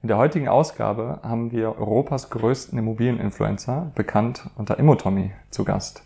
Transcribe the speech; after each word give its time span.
In 0.00 0.06
der 0.06 0.16
heutigen 0.16 0.46
Ausgabe 0.46 1.18
haben 1.24 1.50
wir 1.50 1.76
Europas 1.76 2.30
größten 2.30 2.78
Immobilieninfluencer, 2.78 3.90
bekannt 3.96 4.48
unter 4.56 4.78
Immotommy, 4.78 5.32
zu 5.50 5.64
Gast. 5.64 6.04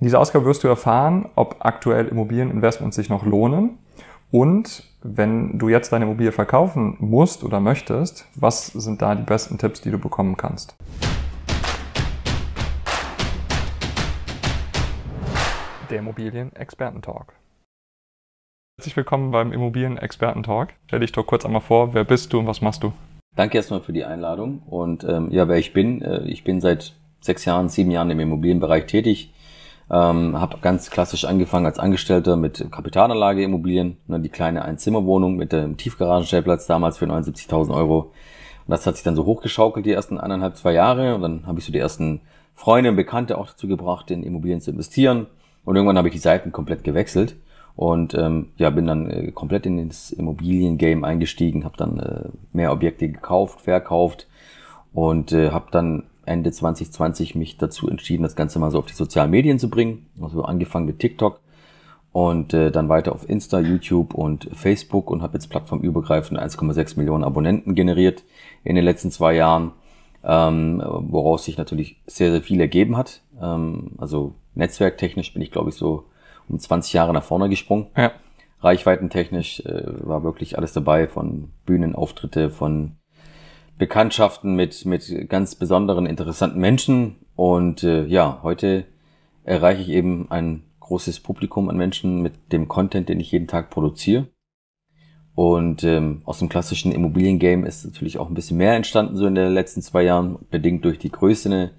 In 0.00 0.06
dieser 0.06 0.18
Ausgabe 0.18 0.44
wirst 0.46 0.64
du 0.64 0.68
erfahren, 0.68 1.28
ob 1.36 1.58
aktuell 1.60 2.08
Immobilieninvestments 2.08 2.96
sich 2.96 3.08
noch 3.08 3.24
lohnen 3.24 3.78
und 4.32 4.82
wenn 5.00 5.60
du 5.60 5.68
jetzt 5.68 5.92
deine 5.92 6.06
Immobilie 6.06 6.32
verkaufen 6.32 6.96
musst 6.98 7.44
oder 7.44 7.60
möchtest, 7.60 8.26
was 8.34 8.66
sind 8.66 9.00
da 9.00 9.14
die 9.14 9.22
besten 9.22 9.58
Tipps, 9.58 9.80
die 9.80 9.92
du 9.92 9.98
bekommen 9.98 10.36
kannst? 10.36 10.74
Der 15.88 16.00
Immobilien-Experten-Talk. 16.00 17.37
Herzlich 18.78 18.96
willkommen 18.96 19.32
beim 19.32 19.50
Immobilien-Experten-Talk. 19.50 20.68
Stell 20.86 21.00
dich 21.00 21.10
doch 21.10 21.26
kurz 21.26 21.44
einmal 21.44 21.60
vor, 21.60 21.94
wer 21.94 22.04
bist 22.04 22.32
du 22.32 22.38
und 22.38 22.46
was 22.46 22.60
machst 22.60 22.84
du? 22.84 22.92
Danke 23.34 23.56
erstmal 23.56 23.80
für 23.80 23.92
die 23.92 24.04
Einladung 24.04 24.62
und 24.70 25.02
ähm, 25.02 25.32
ja, 25.32 25.48
wer 25.48 25.56
ich 25.56 25.72
bin. 25.72 26.00
Äh, 26.00 26.22
ich 26.28 26.44
bin 26.44 26.60
seit 26.60 26.92
sechs 27.20 27.44
Jahren, 27.44 27.68
sieben 27.68 27.90
Jahren 27.90 28.08
im 28.08 28.20
Immobilienbereich 28.20 28.86
tätig. 28.86 29.32
Ähm, 29.90 30.40
habe 30.40 30.58
ganz 30.62 30.90
klassisch 30.90 31.24
angefangen 31.24 31.66
als 31.66 31.80
Angestellter 31.80 32.36
mit 32.36 32.70
Kapitalanlage 32.70 33.42
Immobilien, 33.42 33.96
ne, 34.06 34.20
die 34.20 34.28
kleine 34.28 34.64
Einzimmerwohnung 34.64 35.34
mit 35.34 35.50
dem 35.50 35.76
Tiefgaragenstellplatz 35.76 36.68
damals 36.68 36.98
für 36.98 37.06
79.000 37.06 37.74
Euro. 37.74 38.12
Und 38.64 38.68
das 38.68 38.86
hat 38.86 38.94
sich 38.94 39.02
dann 39.02 39.16
so 39.16 39.24
hochgeschaukelt 39.24 39.86
die 39.86 39.92
ersten 39.92 40.18
eineinhalb, 40.18 40.56
zwei 40.56 40.72
Jahre 40.72 41.16
und 41.16 41.22
dann 41.22 41.48
habe 41.48 41.58
ich 41.58 41.64
so 41.64 41.72
die 41.72 41.80
ersten 41.80 42.20
Freunde 42.54 42.90
und 42.90 42.96
Bekannte 42.96 43.38
auch 43.38 43.48
dazu 43.48 43.66
gebracht, 43.66 44.08
in 44.12 44.22
Immobilien 44.22 44.60
zu 44.60 44.70
investieren. 44.70 45.26
Und 45.64 45.74
irgendwann 45.74 45.98
habe 45.98 46.06
ich 46.06 46.14
die 46.14 46.20
Seiten 46.20 46.52
komplett 46.52 46.84
gewechselt 46.84 47.34
und 47.78 48.12
ähm, 48.14 48.48
ja, 48.56 48.70
bin 48.70 48.88
dann 48.88 49.08
äh, 49.08 49.30
komplett 49.30 49.64
in 49.64 49.86
das 49.86 50.10
Immobilien-Game 50.10 51.04
eingestiegen, 51.04 51.64
habe 51.64 51.76
dann 51.76 52.00
äh, 52.00 52.28
mehr 52.52 52.72
Objekte 52.72 53.08
gekauft, 53.08 53.60
verkauft 53.60 54.26
und 54.92 55.30
äh, 55.30 55.52
habe 55.52 55.66
dann 55.70 56.02
Ende 56.26 56.50
2020 56.50 57.36
mich 57.36 57.56
dazu 57.56 57.88
entschieden, 57.88 58.24
das 58.24 58.34
Ganze 58.34 58.58
mal 58.58 58.72
so 58.72 58.80
auf 58.80 58.86
die 58.86 58.94
sozialen 58.94 59.30
Medien 59.30 59.60
zu 59.60 59.70
bringen. 59.70 60.06
Also 60.20 60.42
angefangen 60.42 60.86
mit 60.86 60.98
TikTok 60.98 61.38
und 62.10 62.52
äh, 62.52 62.72
dann 62.72 62.88
weiter 62.88 63.12
auf 63.12 63.28
Insta, 63.28 63.60
YouTube 63.60 64.12
und 64.12 64.48
Facebook 64.54 65.08
und 65.08 65.22
habe 65.22 65.34
jetzt 65.34 65.48
plattformübergreifend 65.48 66.40
1,6 66.40 66.98
Millionen 66.98 67.22
Abonnenten 67.22 67.76
generiert 67.76 68.24
in 68.64 68.74
den 68.74 68.84
letzten 68.84 69.12
zwei 69.12 69.36
Jahren, 69.36 69.70
ähm, 70.24 70.82
woraus 70.84 71.44
sich 71.44 71.58
natürlich 71.58 72.00
sehr, 72.08 72.32
sehr 72.32 72.42
viel 72.42 72.60
ergeben 72.60 72.96
hat. 72.96 73.20
Ähm, 73.40 73.92
also 73.98 74.34
netzwerktechnisch 74.56 75.32
bin 75.32 75.42
ich, 75.42 75.52
glaube 75.52 75.68
ich, 75.70 75.76
so 75.76 76.06
um 76.48 76.58
20 76.58 76.92
Jahre 76.92 77.12
nach 77.12 77.22
vorne 77.22 77.48
gesprungen. 77.48 77.86
Ja. 77.96 78.12
Reichweitentechnisch 78.60 79.60
äh, 79.60 79.82
war 79.86 80.24
wirklich 80.24 80.58
alles 80.58 80.72
dabei, 80.72 81.06
von 81.06 81.50
Bühnenauftritte, 81.64 82.50
von 82.50 82.96
Bekanntschaften 83.78 84.56
mit, 84.56 84.84
mit 84.84 85.28
ganz 85.28 85.54
besonderen, 85.54 86.06
interessanten 86.06 86.60
Menschen. 86.60 87.16
Und 87.36 87.84
äh, 87.84 88.04
ja, 88.06 88.40
heute 88.42 88.84
erreiche 89.44 89.82
ich 89.82 89.88
eben 89.90 90.30
ein 90.30 90.64
großes 90.80 91.20
Publikum 91.20 91.68
an 91.68 91.76
Menschen 91.76 92.22
mit 92.22 92.52
dem 92.52 92.66
Content, 92.66 93.08
den 93.08 93.20
ich 93.20 93.30
jeden 93.30 93.46
Tag 93.46 93.70
produziere. 93.70 94.26
Und 95.34 95.84
ähm, 95.84 96.22
aus 96.24 96.40
dem 96.40 96.48
klassischen 96.48 96.90
Immobiliengame 96.90 97.64
ist 97.64 97.84
natürlich 97.84 98.18
auch 98.18 98.28
ein 98.28 98.34
bisschen 98.34 98.56
mehr 98.56 98.74
entstanden, 98.74 99.16
so 99.16 99.24
in 99.26 99.36
den 99.36 99.52
letzten 99.52 99.82
zwei 99.82 100.02
Jahren, 100.02 100.38
bedingt 100.50 100.84
durch 100.84 100.98
die 100.98 101.12
Größe, 101.12 101.70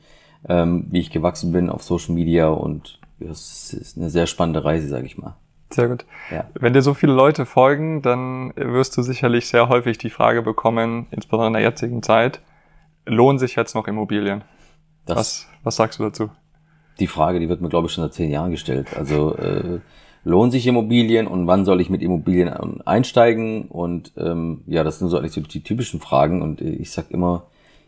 ähm, 0.48 0.88
wie 0.90 1.00
ich 1.00 1.12
gewachsen 1.12 1.52
bin 1.52 1.70
auf 1.70 1.84
Social 1.84 2.16
Media 2.16 2.48
und 2.48 3.02
das 3.20 3.74
ist 3.74 3.98
eine 3.98 4.10
sehr 4.10 4.28
spannende 4.28 4.64
Reise, 4.64 4.88
sage 4.88 5.06
ich 5.06 5.18
mal. 5.18 5.36
Sehr 5.72 5.88
gut. 5.88 6.06
Ja. 6.32 6.46
Wenn 6.56 6.74
dir 6.74 6.82
so 6.82 6.94
viele 6.94 7.14
Leute 7.14 7.46
folgen, 7.46 8.02
dann 8.02 8.54
wirst 8.56 8.98
du 8.98 9.04
sicherlich 9.04 9.48
sehr 9.48 9.70
häufig 9.70 9.98
die 9.98 10.10
Frage 10.10 10.42
bekommen, 10.42 11.08
insbesondere 11.12 11.48
in 11.48 11.54
der 11.54 11.62
jetzigen 11.62 12.02
Zeit, 12.02 12.42
lohnen 13.06 13.38
sich 13.38 13.56
jetzt 13.56 13.76
noch 13.76 13.88
Immobilien? 13.88 14.44
Das 15.06 15.18
was, 15.18 15.48
was 15.64 15.76
sagst 15.76 16.00
du 16.00 16.04
dazu? 16.04 16.30
Die 17.00 17.08
Frage, 17.08 17.40
die 17.40 17.50
wird 17.50 17.62
mir, 17.62 17.70
glaube 17.70 17.88
ich, 17.88 17.94
schon 17.94 18.04
seit 18.04 18.14
zehn 18.14 18.32
Jahren 18.32 18.52
gestellt. 18.52 18.88
Also 18.98 19.36
äh, 19.36 19.80
lohnen 20.24 20.52
sich 20.52 20.68
Immobilien 20.68 21.28
und 21.28 21.48
wann 21.48 21.66
soll 21.66 21.82
ich 21.82 21.90
mit 21.90 22.02
Immobilien 22.02 22.50
einsteigen? 22.86 23.68
Und 23.68 24.12
ähm, 24.18 24.64
ja, 24.66 24.84
das 24.84 25.00
sind 25.00 25.10
so 25.10 25.18
eigentlich 25.18 25.34
so 25.34 25.42
die 25.42 25.64
typischen 25.64 26.00
Fragen. 26.00 26.42
Und 26.42 26.62
ich 26.62 26.92
sag 26.92 27.12
immer 27.12 27.44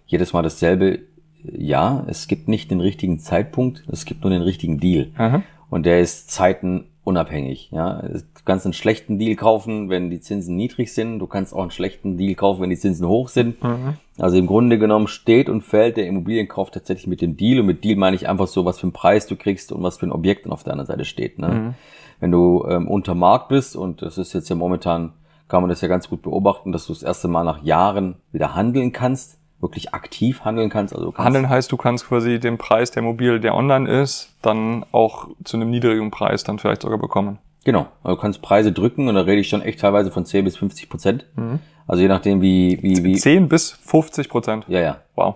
jedes 0.06 0.34
Mal 0.34 0.44
dasselbe 0.44 1.00
ja, 1.44 2.04
es 2.08 2.28
gibt 2.28 2.48
nicht 2.48 2.72
den 2.72 2.80
richtigen 2.80 3.20
Zeitpunkt, 3.20 3.84
es 3.92 4.06
gibt 4.06 4.22
nur 4.22 4.32
den 4.32 4.42
richtigen 4.42 4.80
Deal. 4.80 5.10
Aha. 5.18 5.44
Und 5.70 5.86
der 5.86 6.02
ist 6.02 6.30
zeitenunabhängig. 6.30 7.70
Ja, 7.72 8.02
du 8.02 8.22
kannst 8.44 8.66
einen 8.66 8.74
schlechten 8.74 9.18
Deal 9.20 9.36
kaufen, 9.36 9.90
wenn 9.90 10.10
die 10.10 10.20
Zinsen 10.20 10.58
niedrig 10.58 10.94
sind. 10.94 11.20
Du 11.20 11.28
kannst 11.28 11.54
auch 11.54 11.62
einen 11.62 11.72
schlechten 11.72 12.18
Deal 12.18 12.36
kaufen, 12.36 12.62
wenn 12.62 12.70
die 12.70 12.78
Zinsen 12.78 13.08
hoch 13.08 13.30
sind. 13.30 13.64
Mhm. 13.64 13.96
Also 14.18 14.38
im 14.38 14.48
Grunde 14.48 14.78
genommen 14.78 15.08
steht 15.08 15.50
und 15.50 15.62
fällt 15.62 15.98
der 15.98 16.08
Immobilienkauf 16.08 16.72
tatsächlich 16.72 17.08
mit 17.08 17.22
dem 17.22 17.38
Deal. 17.38 17.62
Und 17.62 17.68
mit 17.68 17.84
Deal 17.84 17.96
meine 17.96 18.16
ich 18.16 18.28
einfach 18.28 18.48
so, 18.48 18.66
was 18.66 18.80
für 18.80 18.84
einen 18.84 18.92
Preis 18.92 19.28
du 19.28 19.36
kriegst 19.36 19.72
und 19.72 19.82
was 19.82 19.98
für 19.98 20.08
ein 20.08 20.12
Objekt 20.12 20.46
dann 20.46 20.52
auf 20.52 20.64
der 20.64 20.74
anderen 20.74 20.88
Seite 20.88 21.06
steht. 21.06 21.40
Ne? 21.40 21.48
Mhm. 21.48 21.74
Wenn 22.20 22.32
du 22.32 22.66
ähm, 22.68 22.88
unter 22.88 23.16
Markt 23.16 23.48
bist, 23.48 23.76
und 23.76 24.02
das 24.02 24.18
ist 24.18 24.34
jetzt 24.34 24.50
ja 24.50 24.56
momentan, 24.56 25.14
kann 25.48 25.64
man 25.64 25.70
das 25.70 25.82
ja 25.82 25.88
ganz 25.88 26.10
gut 26.10 26.22
beobachten, 26.22 26.72
dass 26.72 26.86
du 26.86 26.94
das 26.94 27.04
erste 27.04 27.28
Mal 27.28 27.44
nach 27.44 27.64
Jahren 27.64 28.16
wieder 28.32 28.56
handeln 28.56 28.92
kannst 28.92 29.41
wirklich 29.62 29.94
aktiv 29.94 30.42
handeln 30.44 30.70
kannst. 30.70 30.96
Also 30.96 31.12
kannst 31.12 31.26
handeln 31.26 31.50
heißt, 31.50 31.72
du 31.72 31.78
kannst 31.78 32.08
quasi 32.08 32.40
den 32.40 32.58
Preis 32.58 32.92
der 32.92 33.04
Immobilie, 33.04 33.40
der 33.40 33.56
online 33.56 33.90
ist, 34.02 34.34
dann 34.42 34.86
auch 34.92 35.28
zu 35.44 35.58
einem 35.58 35.70
niedrigen 35.70 36.12
Preis 36.12 36.44
dann 36.44 36.60
vielleicht 36.60 36.82
sogar 36.82 36.98
bekommen. 36.98 37.40
Genau, 37.64 37.88
also 38.04 38.16
du 38.16 38.22
kannst 38.22 38.42
Preise 38.42 38.72
drücken 38.72 39.08
und 39.08 39.16
da 39.16 39.22
rede 39.22 39.42
ich 39.42 39.50
schon 39.50 39.62
echt 39.62 39.80
teilweise 39.80 40.12
von 40.12 40.26
10 40.26 40.46
bis 40.46 40.58
50 40.58 40.90
Prozent. 40.90 41.26
Mhm. 41.36 41.60
Also 41.88 42.02
je 42.02 42.08
nachdem 42.08 42.42
wie, 42.42 42.80
wie, 42.82 43.04
wie. 43.04 43.16
10 43.16 43.50
bis 43.50 43.72
50 43.72 44.30
Prozent? 44.30 44.66
Ja, 44.68 44.80
ja. 44.80 44.98
Wow. 45.16 45.36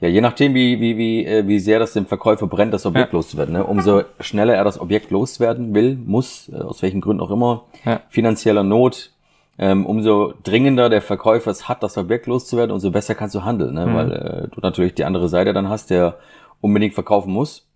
Ja, 0.00 0.08
je 0.08 0.20
nachdem, 0.20 0.54
wie, 0.54 0.80
wie, 0.80 0.96
wie, 0.98 1.24
äh, 1.24 1.46
wie 1.46 1.58
sehr 1.58 1.78
das 1.78 1.94
dem 1.94 2.06
Verkäufer 2.06 2.46
brennt, 2.46 2.74
das 2.74 2.84
Objekt 2.84 3.12
ja. 3.12 3.16
loszuwerden. 3.16 3.54
Ne? 3.54 3.64
Umso 3.64 4.02
schneller 4.20 4.54
er 4.54 4.64
das 4.64 4.78
Objekt 4.78 5.10
loswerden 5.10 5.74
will, 5.74 5.96
muss, 5.96 6.50
äh, 6.52 6.56
aus 6.56 6.82
welchen 6.82 7.00
Gründen 7.00 7.22
auch 7.22 7.30
immer, 7.30 7.64
ja. 7.84 8.00
finanzieller 8.08 8.64
Not, 8.64 9.12
ähm, 9.58 9.86
umso 9.86 10.34
dringender 10.42 10.88
der 10.90 11.02
Verkäufer 11.02 11.50
es 11.50 11.68
hat, 11.68 11.82
das 11.82 11.96
Objekt 11.96 12.26
loszuwerden, 12.26 12.72
umso 12.72 12.90
besser 12.90 13.14
kannst 13.14 13.34
du 13.34 13.44
handeln, 13.44 13.74
ne? 13.74 13.86
Mhm. 13.86 13.94
weil 13.94 14.12
äh, 14.12 14.48
du 14.48 14.60
natürlich 14.60 14.94
die 14.94 15.04
andere 15.04 15.28
Seite 15.28 15.52
dann 15.52 15.68
hast, 15.68 15.90
der 15.90 16.18
unbedingt 16.60 16.94
verkaufen 16.94 17.32
muss. 17.32 17.68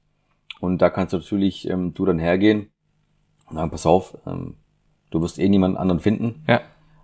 Und 0.61 0.83
da 0.83 0.91
kannst 0.91 1.13
du 1.13 1.19
natürlich 1.19 1.69
ähm, 1.69 1.95
du 1.95 2.05
dann 2.05 2.19
hergehen 2.19 2.71
und 3.49 3.57
sagen, 3.57 3.71
pass 3.71 3.87
auf, 3.87 4.17
ähm, 4.27 4.57
du 5.11 5.21
wirst 5.23 5.39
eh 5.39 5.49
niemanden 5.49 5.77
anderen 5.77 6.01
finden. 6.01 6.45
Ja. 6.49 6.61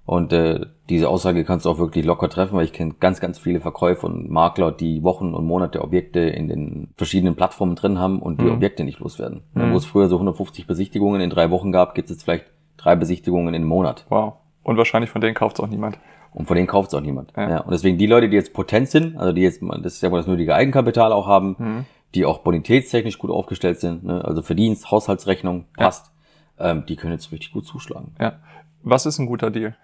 Und 0.07 0.35
äh, 0.35 0.67
diese 0.91 1.09
Aussage 1.09 1.45
kannst 1.45 1.65
du 1.65 1.71
auch 1.71 1.79
wirklich 1.79 2.05
locker 2.05 2.29
treffen, 2.29 2.57
weil 2.57 2.65
ich 2.65 2.75
kenne 2.75 2.95
ganz, 3.01 3.21
ganz 3.21 3.39
viele 3.39 3.61
Verkäufer 3.61 4.07
und 4.07 4.29
Makler, 4.29 4.71
die 4.71 5.03
Wochen 5.03 5.33
und 5.33 5.47
Monate 5.47 5.81
Objekte 5.81 6.21
in 6.21 6.49
den 6.49 6.89
verschiedenen 6.97 7.37
Plattformen 7.37 7.75
drin 7.75 7.99
haben 7.99 8.21
und 8.21 8.39
die 8.41 8.45
mhm. 8.45 8.53
Objekte 8.53 8.85
nicht 8.85 8.99
loswerden. 8.99 9.45
Mhm. 9.55 9.73
Wo 9.73 9.77
es 9.77 9.87
früher 9.87 10.09
so 10.09 10.17
150 10.17 10.67
Besichtigungen 10.67 11.23
in 11.23 11.31
drei 11.31 11.51
Wochen 11.51 11.73
gab, 11.73 11.95
gibt 11.95 12.11
es 12.11 12.17
jetzt 12.17 12.25
vielleicht 12.25 12.47
drei 12.77 12.97
Besichtigungen 12.97 13.49
in 13.49 13.55
einem 13.55 13.69
Monat. 13.69 14.05
Wow. 14.11 14.35
Und 14.65 14.77
wahrscheinlich 14.77 15.11
von 15.11 15.21
denen 15.21 15.35
kauft 15.35 15.59
es 15.59 15.65
auch 15.65 15.69
niemand. 15.69 15.99
Und 16.33 16.47
von 16.47 16.57
denen 16.57 16.67
kauft 16.67 16.89
es 16.89 16.95
auch 16.95 17.01
niemand. 17.01 17.33
Ja. 17.37 17.49
ja. 17.49 17.61
Und 17.61 17.71
deswegen 17.71 17.97
die 17.97 18.07
Leute, 18.07 18.29
die 18.29 18.37
jetzt 18.37 18.53
potent 18.53 18.89
sind, 18.89 19.17
also 19.17 19.33
die 19.33 19.43
jetzt, 19.43 19.63
das 19.63 19.95
ist 19.95 20.03
ja 20.03 20.11
wohl 20.11 20.19
das 20.19 20.27
nötige 20.27 20.55
Eigenkapital 20.55 21.13
auch 21.13 21.29
haben, 21.29 21.55
mhm. 21.59 21.85
die 22.15 22.25
auch 22.25 22.39
bonitätstechnisch 22.39 23.19
gut 23.19 23.31
aufgestellt 23.31 23.79
sind, 23.79 24.03
ne? 24.03 24.25
also 24.25 24.43
Verdienst, 24.43 24.91
Haushaltsrechnung 24.91 25.67
passt, 25.77 26.11
ja. 26.59 26.73
ähm, 26.73 26.85
die 26.87 26.97
können 26.97 27.13
jetzt 27.13 27.31
richtig 27.31 27.53
gut 27.53 27.67
zuschlagen. 27.67 28.17
Ja. 28.21 28.41
Was 28.83 29.07
ist 29.07 29.19
ein 29.19 29.27
guter 29.27 29.51
Deal 29.51 29.77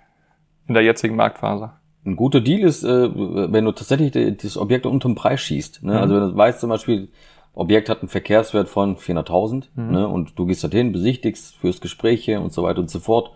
in 0.67 0.75
der 0.75 0.83
jetzigen 0.83 1.15
Marktphase? 1.15 1.71
Ein 2.05 2.17
guter 2.17 2.41
Deal 2.41 2.61
ist, 2.61 2.83
äh, 2.83 3.11
wenn 3.15 3.65
du 3.65 3.73
tatsächlich 3.73 4.37
das 4.39 4.57
Objekt 4.57 4.87
unter 4.87 5.09
dem 5.09 5.15
Preis 5.15 5.41
schießt. 5.41 5.85
Ne? 5.85 5.93
Mhm. 5.93 5.99
Also 5.99 6.15
wenn 6.15 6.23
du 6.23 6.37
weißt 6.37 6.61
zum 6.61 6.71
Beispiel, 6.71 7.09
Objekt 7.55 7.89
hat 7.89 8.01
einen 8.01 8.09
Verkehrswert 8.09 8.69
von 8.69 8.97
400.000 8.97 9.69
mhm. 9.75 9.91
ne? 9.91 10.09
und 10.09 10.39
du 10.39 10.47
gehst 10.47 10.65
dorthin, 10.65 10.93
besichtigst, 10.93 11.57
führst 11.57 11.81
Gespräche 11.81 12.41
und 12.41 12.53
so 12.53 12.63
weiter 12.63 12.81
und 12.81 12.91
so 12.91 12.99
fort 12.99 13.33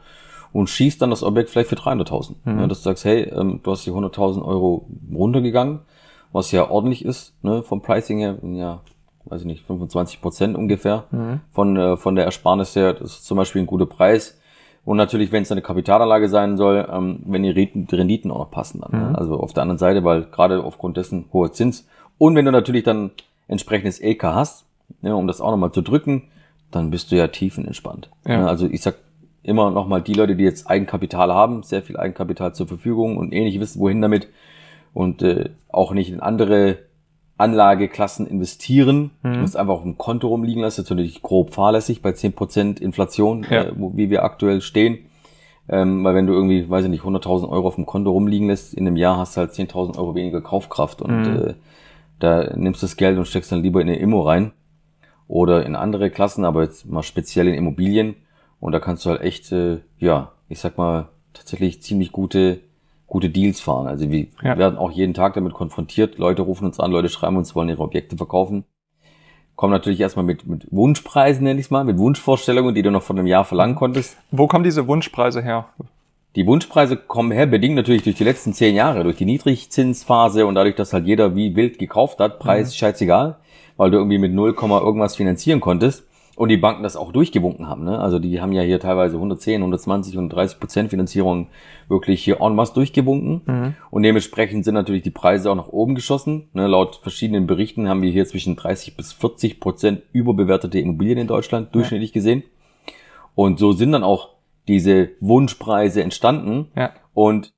und 0.54 0.70
schießt 0.70 1.02
dann 1.02 1.10
das 1.10 1.24
Objekt 1.24 1.50
vielleicht 1.50 1.68
für 1.68 1.74
300.000. 1.74 2.36
Mhm. 2.44 2.60
Ja, 2.60 2.66
dass 2.68 2.78
du 2.78 2.84
sagst, 2.84 3.04
hey, 3.04 3.24
ähm, 3.24 3.60
du 3.64 3.72
hast 3.72 3.84
die 3.84 3.90
100.000 3.90 4.42
Euro 4.42 4.86
runtergegangen, 5.12 5.80
was 6.32 6.52
ja 6.52 6.70
ordentlich 6.70 7.04
ist, 7.04 7.34
ne, 7.42 7.64
vom 7.64 7.82
Pricing 7.82 8.18
her, 8.20 8.38
ja, 8.42 8.80
weiß 9.24 9.40
ich 9.40 9.46
nicht, 9.46 9.66
25 9.66 10.20
Prozent 10.20 10.56
ungefähr 10.56 11.04
mhm. 11.10 11.40
von, 11.50 11.76
äh, 11.76 11.96
von 11.96 12.14
der 12.14 12.24
Ersparnis 12.24 12.76
her. 12.76 12.94
Das 12.94 13.10
ist 13.10 13.24
zum 13.26 13.36
Beispiel 13.36 13.62
ein 13.62 13.66
guter 13.66 13.86
Preis. 13.86 14.40
Und 14.84 14.96
natürlich, 14.96 15.32
wenn 15.32 15.42
es 15.42 15.50
eine 15.50 15.62
Kapitalanlage 15.62 16.28
sein 16.28 16.56
soll, 16.56 16.88
ähm, 16.88 17.20
wenn 17.26 17.42
die 17.42 17.50
Renditen 17.50 18.30
auch 18.30 18.38
noch 18.38 18.50
passen 18.52 18.80
dann. 18.80 18.92
Ne? 18.92 19.06
Mhm. 19.06 19.12
Ne? 19.12 19.18
Also 19.18 19.40
auf 19.40 19.52
der 19.54 19.62
anderen 19.62 19.78
Seite, 19.78 20.04
weil 20.04 20.22
gerade 20.22 20.62
aufgrund 20.62 20.96
dessen 20.96 21.24
hoher 21.32 21.52
Zins. 21.52 21.88
Und 22.16 22.36
wenn 22.36 22.44
du 22.44 22.52
natürlich 22.52 22.84
dann 22.84 23.10
entsprechendes 23.48 24.00
EK 24.00 24.22
hast, 24.22 24.66
ne, 25.02 25.16
um 25.16 25.26
das 25.26 25.40
auch 25.40 25.50
nochmal 25.50 25.72
zu 25.72 25.82
drücken, 25.82 26.28
dann 26.70 26.90
bist 26.90 27.10
du 27.10 27.16
ja 27.16 27.26
tiefenentspannt. 27.26 28.08
Ja. 28.24 28.42
Ne? 28.42 28.48
Also 28.48 28.66
ich 28.66 28.82
sag, 28.82 28.96
immer 29.44 29.70
nochmal 29.70 30.02
die 30.02 30.14
Leute, 30.14 30.36
die 30.36 30.44
jetzt 30.44 30.68
Eigenkapital 30.68 31.32
haben, 31.32 31.62
sehr 31.62 31.82
viel 31.82 31.96
Eigenkapital 31.96 32.54
zur 32.54 32.66
Verfügung 32.66 33.16
und 33.16 33.32
eh 33.32 33.44
nicht 33.44 33.60
wissen, 33.60 33.80
wohin 33.80 34.02
damit 34.02 34.28
und 34.92 35.22
äh, 35.22 35.50
auch 35.68 35.92
nicht 35.92 36.10
in 36.10 36.20
andere 36.20 36.78
Anlageklassen 37.36 38.26
investieren, 38.26 39.10
mhm. 39.22 39.40
muss 39.40 39.56
einfach 39.56 39.74
auf 39.74 39.82
dem 39.82 39.98
Konto 39.98 40.28
rumliegen 40.28 40.62
lassen, 40.62 40.82
das 40.82 40.84
ist 40.84 40.90
natürlich 40.90 41.20
grob 41.22 41.52
fahrlässig 41.52 42.00
bei 42.00 42.12
zehn 42.12 42.32
Prozent 42.32 42.80
Inflation, 42.80 43.44
ja. 43.50 43.64
äh, 43.64 43.72
wo, 43.76 43.96
wie 43.96 44.08
wir 44.08 44.24
aktuell 44.24 44.60
stehen. 44.60 44.98
Ähm, 45.68 46.04
weil 46.04 46.14
wenn 46.14 46.26
du 46.26 46.34
irgendwie, 46.34 46.68
weiß 46.68 46.84
ich 46.84 46.90
nicht, 46.90 47.04
100.000 47.04 47.48
Euro 47.48 47.66
auf 47.66 47.74
dem 47.76 47.86
Konto 47.86 48.10
rumliegen 48.10 48.48
lässt, 48.48 48.74
in 48.74 48.86
einem 48.86 48.96
Jahr 48.96 49.16
hast 49.16 49.36
du 49.36 49.40
halt 49.40 49.52
10.000 49.52 49.96
Euro 49.98 50.14
weniger 50.14 50.42
Kaufkraft 50.42 51.00
und 51.02 51.22
Mhm. 51.22 51.36
äh, 51.36 51.54
da 52.18 52.54
nimmst 52.54 52.82
du 52.82 52.86
das 52.86 52.96
Geld 52.96 53.18
und 53.18 53.26
steckst 53.26 53.50
dann 53.50 53.62
lieber 53.62 53.80
in 53.80 53.88
eine 53.88 53.98
Immo 53.98 54.20
rein 54.20 54.52
oder 55.26 55.66
in 55.66 55.74
andere 55.74 56.10
Klassen, 56.10 56.44
aber 56.44 56.62
jetzt 56.62 56.86
mal 56.86 57.02
speziell 57.02 57.48
in 57.48 57.54
Immobilien 57.54 58.14
und 58.64 58.72
da 58.72 58.80
kannst 58.80 59.04
du 59.04 59.10
halt 59.10 59.20
echt, 59.20 59.52
äh, 59.52 59.80
ja, 59.98 60.32
ich 60.48 60.58
sag 60.58 60.78
mal, 60.78 61.08
tatsächlich 61.34 61.82
ziemlich 61.82 62.12
gute 62.12 62.60
gute 63.06 63.28
Deals 63.28 63.60
fahren. 63.60 63.86
Also 63.86 64.10
wir 64.10 64.26
Ja. 64.42 64.56
werden 64.56 64.78
auch 64.78 64.90
jeden 64.90 65.12
Tag 65.12 65.34
damit 65.34 65.52
konfrontiert. 65.52 66.16
Leute 66.16 66.40
rufen 66.42 66.64
uns 66.64 66.80
an, 66.80 66.90
Leute 66.90 67.10
schreiben 67.10 67.36
uns, 67.36 67.54
wollen 67.54 67.68
ihre 67.68 67.82
Objekte 67.82 68.16
verkaufen. 68.16 68.64
Kommen 69.54 69.72
natürlich 69.72 70.00
erstmal 70.00 70.24
mit, 70.24 70.46
mit 70.46 70.66
Wunschpreisen, 70.70 71.44
nenne 71.44 71.60
ich 71.60 71.70
mal, 71.70 71.84
mit 71.84 71.98
Wunschvorstellungen, 71.98 72.74
die 72.74 72.82
du 72.82 72.90
noch 72.90 73.02
vor 73.02 73.14
einem 73.14 73.26
Jahr 73.26 73.44
verlangen 73.44 73.74
konntest. 73.76 74.16
Wo 74.30 74.46
kommen 74.46 74.64
diese 74.64 74.88
Wunschpreise 74.88 75.42
her? 75.42 75.66
Die 76.34 76.46
Wunschpreise 76.46 76.96
kommen 76.96 77.30
her, 77.30 77.46
bedingt 77.46 77.76
natürlich 77.76 78.02
durch 78.02 78.16
die 78.16 78.24
letzten 78.24 78.54
zehn 78.54 78.74
Jahre, 78.74 79.04
durch 79.04 79.16
die 79.16 79.26
Niedrigzinsphase 79.26 80.46
und 80.46 80.54
dadurch, 80.54 80.74
dass 80.74 80.94
halt 80.94 81.06
jeder 81.06 81.36
wie 81.36 81.54
wild 81.54 81.78
gekauft 81.78 82.18
hat, 82.18 82.38
Preis 82.40 82.74
scheißegal, 82.74 83.36
weil 83.76 83.90
du 83.90 83.98
irgendwie 83.98 84.18
mit 84.18 84.32
0, 84.32 84.56
irgendwas 84.58 85.14
finanzieren 85.16 85.60
konntest 85.60 86.04
und 86.36 86.48
die 86.48 86.56
Banken 86.56 86.82
das 86.82 86.96
auch 86.96 87.12
durchgewunken 87.12 87.68
haben. 87.68 87.84
Ne? 87.84 87.98
Also 87.98 88.18
die 88.18 88.40
haben 88.40 88.52
ja 88.52 88.62
hier 88.62 88.80
teilweise 88.80 89.16
110, 89.16 89.60
120, 89.60 90.14
130 90.14 90.58
Prozent 90.58 90.90
Finanzierung 90.90 91.48
wirklich 91.88 92.24
hier 92.24 92.40
en 92.40 92.54
masse 92.54 92.74
durchgewunken 92.74 93.74
und 93.90 94.02
dementsprechend 94.02 94.64
sind 94.64 94.74
natürlich 94.74 95.02
die 95.02 95.10
Preise 95.10 95.50
auch 95.50 95.54
nach 95.54 95.68
oben 95.68 95.94
geschossen. 95.94 96.48
Ne? 96.52 96.66
Laut 96.66 96.96
verschiedenen 96.96 97.46
Berichten 97.46 97.88
haben 97.88 98.02
wir 98.02 98.10
hier 98.10 98.26
zwischen 98.26 98.56
30 98.56 98.96
bis 98.96 99.12
40 99.12 99.60
Prozent 99.60 100.02
überbewertete 100.12 100.78
Immobilien 100.78 101.18
in 101.18 101.26
Deutschland 101.26 101.74
durchschnittlich 101.74 102.12
gesehen. 102.12 102.42
Und 103.34 103.58
so 103.58 103.72
sind 103.72 103.92
dann 103.92 104.04
auch 104.04 104.34
diese 104.68 105.10
Wunschpreise 105.20 106.02
entstanden. 106.02 106.68
Ja. 106.76 106.92
Und 107.12 107.52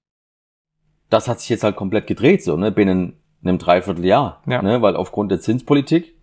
das 1.10 1.28
hat 1.28 1.40
sich 1.40 1.48
jetzt 1.48 1.64
halt 1.64 1.76
komplett 1.76 2.06
gedreht, 2.06 2.42
so, 2.42 2.56
ne, 2.56 2.72
binnen 2.72 3.14
einem 3.44 3.58
Dreivierteljahr. 3.58 4.42
Ja. 4.46 4.62
Ne, 4.62 4.82
weil 4.82 4.96
aufgrund 4.96 5.30
der 5.30 5.40
Zinspolitik, 5.40 6.15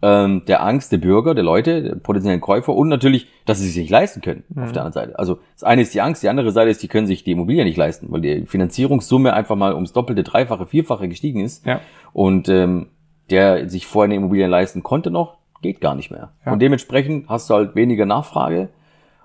ähm, 0.00 0.42
der 0.46 0.62
Angst 0.62 0.92
der 0.92 0.98
Bürger, 0.98 1.34
der 1.34 1.44
Leute, 1.44 1.82
der 1.82 1.94
potenziellen 1.96 2.40
Käufer 2.40 2.74
und 2.74 2.88
natürlich, 2.88 3.28
dass 3.46 3.58
sie 3.58 3.66
sich 3.66 3.76
nicht 3.76 3.90
leisten 3.90 4.20
können, 4.20 4.44
auf 4.56 4.72
der 4.72 4.84
anderen 4.84 4.92
Seite. 4.92 5.18
Also 5.18 5.38
das 5.54 5.64
eine 5.64 5.82
ist 5.82 5.92
die 5.94 6.00
Angst, 6.00 6.22
die 6.22 6.28
andere 6.28 6.52
Seite 6.52 6.70
ist, 6.70 6.82
die 6.82 6.88
können 6.88 7.06
sich 7.06 7.24
die 7.24 7.32
Immobilie 7.32 7.64
nicht 7.64 7.76
leisten, 7.76 8.06
weil 8.10 8.20
die 8.20 8.46
Finanzierungssumme 8.46 9.32
einfach 9.32 9.56
mal 9.56 9.74
ums 9.74 9.92
Doppelte, 9.92 10.22
Dreifache, 10.22 10.66
Vierfache 10.66 11.08
gestiegen 11.08 11.40
ist. 11.40 11.66
Ja. 11.66 11.80
Und 12.12 12.48
ähm, 12.48 12.88
der 13.30 13.68
sich 13.68 13.86
vorher 13.86 14.06
eine 14.06 14.16
Immobilie 14.16 14.46
leisten 14.46 14.82
konnte 14.82 15.10
noch, 15.10 15.38
geht 15.62 15.80
gar 15.80 15.94
nicht 15.94 16.10
mehr. 16.10 16.30
Ja. 16.46 16.52
Und 16.52 16.60
dementsprechend 16.60 17.28
hast 17.28 17.50
du 17.50 17.54
halt 17.54 17.74
weniger 17.74 18.06
Nachfrage 18.06 18.68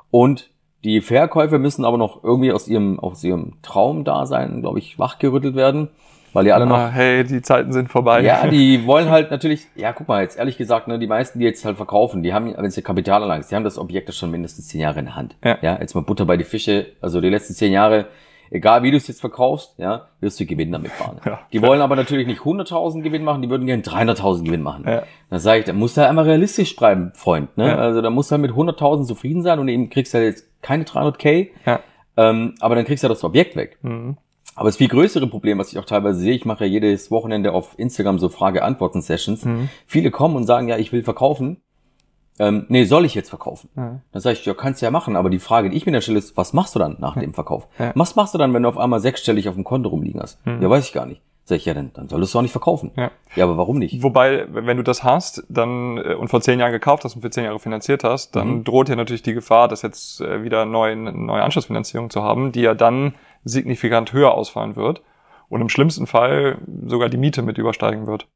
und 0.09 0.49
die 0.83 0.99
Verkäufer 1.01 1.59
müssen 1.59 1.85
aber 1.85 1.97
noch 1.97 2.23
irgendwie 2.23 2.51
aus 2.51 2.67
ihrem, 2.67 2.99
aus 2.99 3.23
ihrem 3.23 3.53
Traumdasein, 3.61 4.61
glaube 4.61 4.79
ich, 4.79 4.99
wachgerüttelt 4.99 5.55
werden, 5.55 5.89
weil 6.33 6.43
die 6.45 6.51
alle 6.51 6.65
noch 6.65 6.77
Ah, 6.77 6.89
hey, 6.89 7.23
die 7.23 7.41
Zeiten 7.41 7.71
sind 7.71 7.89
vorbei. 7.89 8.21
ja, 8.21 8.47
die 8.47 8.83
wollen 8.87 9.09
halt 9.09 9.31
natürlich, 9.31 9.67
ja, 9.75 9.93
guck 9.93 10.07
mal, 10.07 10.21
jetzt 10.23 10.37
ehrlich 10.37 10.57
gesagt, 10.57 10.87
ne, 10.87 10.99
die 10.99 11.07
meisten, 11.07 11.39
die 11.39 11.45
jetzt 11.45 11.63
halt 11.65 11.77
verkaufen, 11.77 12.23
die 12.23 12.33
haben, 12.33 12.45
wenn 12.55 12.65
es 12.65 12.75
eine 12.77 12.83
Kapitalanlage 12.83 13.41
ist, 13.41 13.51
die 13.51 13.55
haben 13.55 13.63
das 13.63 13.77
Objekt 13.77 14.09
ja 14.09 14.13
schon 14.13 14.31
mindestens 14.31 14.67
zehn 14.67 14.81
Jahre 14.81 14.99
in 14.99 15.05
der 15.05 15.15
Hand. 15.15 15.35
Ja. 15.43 15.57
ja, 15.61 15.77
jetzt 15.79 15.93
mal 15.95 16.01
Butter 16.01 16.25
bei 16.25 16.37
die 16.37 16.43
Fische, 16.43 16.87
also 17.01 17.21
die 17.21 17.29
letzten 17.29 17.53
zehn 17.53 17.71
Jahre, 17.71 18.05
egal 18.51 18.83
wie 18.83 18.91
du 18.91 18.97
es 18.97 19.07
jetzt 19.07 19.21
verkaufst, 19.21 19.73
ja, 19.79 20.07
wirst 20.19 20.39
du 20.39 20.45
Gewinn 20.45 20.71
damit 20.71 20.91
fahren. 20.91 21.19
Ja. 21.25 21.39
Die 21.51 21.61
wollen 21.61 21.81
aber 21.81 21.95
natürlich 21.95 22.27
nicht 22.27 22.41
100.000 22.41 23.01
Gewinn 23.01 23.23
machen, 23.23 23.41
die 23.41 23.49
würden 23.49 23.65
gerne 23.65 23.81
300.000 23.83 24.43
Gewinn 24.45 24.61
machen. 24.61 24.83
Ja. 24.87 25.03
Dann 25.29 25.39
sage 25.39 25.59
ich, 25.59 25.65
da 25.65 25.73
musst 25.73 25.97
du 25.97 26.01
halt 26.01 26.09
einmal 26.09 26.25
realistisch 26.25 26.75
bleiben, 26.75 27.11
Freund, 27.15 27.55
ne? 27.57 27.67
Ja. 27.69 27.75
Also 27.77 28.01
da 28.01 28.09
musst 28.09 28.29
du 28.29 28.33
halt 28.33 28.41
mit 28.43 28.51
100.000 28.51 29.05
zufrieden 29.05 29.41
sein 29.41 29.57
und 29.59 29.67
eben 29.69 29.89
kriegst 29.89 30.13
du 30.13 30.19
halt 30.19 30.27
jetzt 30.27 30.45
keine 30.61 30.83
300k, 30.83 31.49
Ja. 31.65 31.79
ähm, 32.15 32.53
aber 32.59 32.75
dann 32.75 32.85
kriegst 32.85 33.03
du 33.03 33.07
ja 33.07 33.09
das 33.09 33.23
Objekt 33.23 33.55
weg. 33.55 33.77
Mhm. 33.81 34.17
Aber 34.55 34.69
das 34.69 34.77
viel 34.77 34.87
größere 34.87 35.27
Problem, 35.27 35.57
was 35.57 35.71
ich 35.71 35.79
auch 35.79 35.85
teilweise 35.85 36.19
sehe, 36.19 36.33
ich 36.33 36.45
mache 36.45 36.65
ja 36.65 36.71
jedes 36.71 37.11
Wochenende 37.11 37.53
auf 37.53 37.77
Instagram 37.77 38.19
so 38.19 38.29
Frage-Antworten-Sessions. 38.29 39.45
Mhm. 39.45 39.69
Viele 39.85 40.11
kommen 40.11 40.35
und 40.35 40.45
sagen, 40.45 40.67
ja, 40.67 40.77
ich 40.77 40.91
will 40.91 41.03
verkaufen. 41.03 41.57
Ähm, 42.39 42.65
nee, 42.69 42.85
soll 42.85 43.05
ich 43.05 43.13
jetzt 43.13 43.29
verkaufen? 43.29 43.69
Ja. 43.75 44.01
Dann 44.11 44.21
sage 44.21 44.37
ich, 44.39 44.45
ja, 44.45 44.53
kannst 44.53 44.81
du 44.81 44.85
ja 44.85 44.91
machen, 44.91 45.15
aber 45.15 45.29
die 45.29 45.39
Frage, 45.39 45.69
die 45.69 45.77
ich 45.77 45.85
mir 45.85 45.91
dann 45.91 46.01
stelle, 46.01 46.17
ist, 46.17 46.35
was 46.35 46.53
machst 46.53 46.73
du 46.73 46.79
dann 46.79 46.97
nach 46.99 47.13
dem 47.15 47.33
Verkauf? 47.33 47.67
Ja. 47.77 47.91
Was 47.95 48.15
machst 48.15 48.33
du 48.33 48.37
dann, 48.37 48.53
wenn 48.53 48.63
du 48.63 48.69
auf 48.69 48.77
einmal 48.77 48.99
sechsstellig 48.99 49.49
auf 49.49 49.55
dem 49.55 49.63
Konto 49.63 49.89
rumliegen 49.89 50.21
hast? 50.21 50.39
Ja, 50.45 50.69
weiß 50.69 50.85
ich 50.85 50.93
gar 50.93 51.05
nicht. 51.05 51.21
Sag 51.45 51.57
ich, 51.57 51.65
ja, 51.65 51.73
dann, 51.73 51.91
dann 51.93 52.07
solltest 52.07 52.33
du 52.33 52.37
auch 52.39 52.41
nicht 52.41 52.53
verkaufen. 52.53 52.91
Ja. 52.95 53.11
ja 53.35 53.43
aber 53.43 53.57
warum 53.57 53.77
nicht? 53.77 54.01
Wobei, 54.01 54.45
wenn 54.49 54.77
du 54.77 54.83
das 54.83 55.03
hast, 55.03 55.43
dann 55.49 55.97
äh, 55.97 56.13
und 56.13 56.29
vor 56.29 56.39
zehn 56.41 56.57
Jahren 56.59 56.71
gekauft 56.71 57.03
hast 57.03 57.15
und 57.15 57.21
für 57.21 57.29
zehn 57.31 57.43
Jahre 57.43 57.59
finanziert 57.59 58.03
hast, 58.05 58.35
dann 58.35 58.47
Mhm. 58.59 58.63
droht 58.63 58.87
dir 58.87 58.95
natürlich 58.95 59.23
die 59.23 59.33
Gefahr, 59.33 59.67
dass 59.67 59.81
jetzt 59.81 60.21
äh, 60.21 60.43
wieder 60.43 60.65
neue, 60.65 60.95
neue 60.95 61.43
Anschlussfinanzierung 61.43 62.09
zu 62.09 62.23
haben, 62.23 62.53
die 62.53 62.61
ja 62.61 62.73
dann 62.75 63.15
signifikant 63.43 64.13
höher 64.13 64.33
ausfallen 64.33 64.77
wird 64.77 65.01
und 65.49 65.59
im 65.59 65.67
schlimmsten 65.67 66.07
Fall 66.07 66.59
sogar 66.85 67.09
die 67.09 67.17
Miete 67.17 67.41
mit 67.41 67.57
übersteigen 67.57 68.07
wird. 68.07 68.27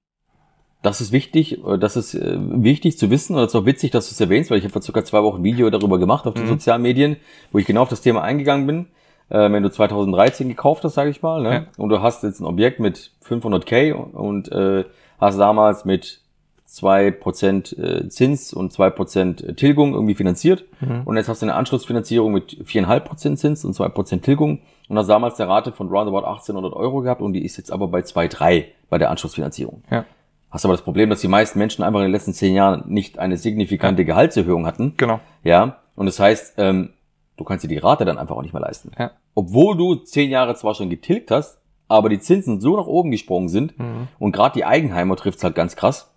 Das 0.84 1.00
ist 1.02 1.14
wichtig, 1.14 1.64
äh, 1.66 1.78
das 1.78 1.96
ist 1.96 2.14
wichtig 2.22 2.98
zu 2.98 3.10
wissen 3.10 3.36
und 3.38 3.42
es 3.42 3.54
ist 3.54 3.56
auch 3.56 3.66
witzig, 3.66 3.92
dass 3.92 4.10
du 4.10 4.14
es 4.14 4.20
erwähnst, 4.20 4.52
weil 4.52 4.58
ich 4.58 4.66
habe 4.66 4.74
vor 4.74 4.82
circa 4.82 5.06
zwei 5.06 5.24
Wochen 5.24 5.38
ein 5.38 5.44
Video 5.46 5.70
darüber 5.70 5.98
gemacht 5.98 6.28
auf 6.28 6.34
den 6.34 6.46
sozialen 6.48 6.82
Medien, 6.82 7.16
wo 7.54 7.58
ich 7.58 7.66
genau 7.66 7.84
auf 7.84 7.90
das 7.90 8.02
Thema 8.02 8.22
eingegangen 8.22 8.68
bin. 8.68 8.88
Äh, 9.30 9.52
wenn 9.52 9.64
du 9.64 9.70
2013 9.70 10.48
gekauft 10.48 10.84
hast, 10.84 10.94
sage 10.94 11.10
ich 11.10 11.22
mal, 11.22 11.42
ne? 11.42 11.52
Ja. 11.52 11.66
und 11.78 11.90
du 11.90 12.02
hast 12.02 12.24
jetzt 12.24 12.40
ein 12.40 12.46
Objekt 12.46 12.80
mit 12.80 13.12
500k 13.28 13.94
und, 13.94 14.14
und 14.14 14.52
äh, 14.52 14.86
hast 15.20 15.38
damals 15.38 15.84
mit 15.86 16.22
2% 16.70 17.80
äh, 17.80 18.10
Zins 18.10 18.54
und 18.54 18.74
2% 18.74 19.56
Tilgung 19.56 19.94
irgendwie 19.94 20.16
finanziert 20.16 20.66
und 21.06 21.16
jetzt 21.16 21.30
hast 21.30 21.42
du 21.42 21.46
eine 21.46 21.56
Anschlussfinanzierung 21.56 22.34
mit 22.34 22.58
4,5% 22.66 23.36
Zins 23.38 23.64
und 23.66 23.76
2% 23.76 24.22
Tilgung 24.22 24.60
und 24.90 24.98
hast 24.98 25.08
damals 25.08 25.40
eine 25.40 25.50
Rate 25.50 25.72
von 25.72 25.88
roundabout 25.88 26.26
1800 26.26 26.74
Euro 26.74 27.02
gehabt 27.02 27.22
und 27.22 27.34
die 27.34 27.44
ist 27.46 27.58
jetzt 27.58 27.72
aber 27.72 27.88
bei 27.88 28.00
2,3 28.02 28.66
bei 28.90 28.98
der 28.98 29.10
Anschlussfinanzierung. 29.10 29.82
Ja, 29.90 30.06
Hast 30.50 30.64
aber 30.64 30.74
das 30.74 30.82
Problem, 30.82 31.10
dass 31.10 31.20
die 31.22 31.28
meisten 31.28 31.60
Menschen 31.60 31.84
einfach 31.84 32.00
in 32.00 32.06
den 32.06 32.12
letzten 32.12 32.34
zehn 32.34 32.56
Jahren 32.56 32.84
nicht 32.88 33.20
eine 33.20 33.38
signifikante 33.38 34.06
Gehaltserhöhung 34.06 34.66
hatten. 34.66 34.94
genau. 34.98 35.20
Ja. 35.44 35.78
Und 35.96 36.06
das 36.06 36.20
heißt, 36.20 36.54
ähm, 36.58 36.90
du 37.38 37.44
kannst 37.44 37.64
dir 37.64 37.68
die 37.70 37.78
Rate 37.78 38.04
dann 38.06 38.18
einfach 38.18 38.36
auch 38.36 38.42
nicht 38.42 38.54
mehr 38.54 38.62
leisten. 38.62 38.92
Ja. 39.00 39.12
Obwohl 39.36 39.78
du 39.78 39.96
zehn 39.96 40.30
Jahre 40.30 40.56
zwar 40.56 40.76
schon 40.76 40.90
getilgt 40.90 41.32
hast, 41.32 41.62
aber 41.88 42.10
die 42.10 42.20
Zinsen 42.20 42.60
so 42.60 42.76
nach 42.76 42.88
oben 42.88 43.12
gesprungen 43.12 43.48
sind 43.50 43.78
Mhm. 43.80 44.08
und 44.20 44.32
gerade 44.34 44.54
die 44.56 44.66
Eigenheimer 44.66 45.16
trifft's 45.16 45.44
halt 45.44 45.56
ganz 45.56 45.76
krass. 45.76 46.14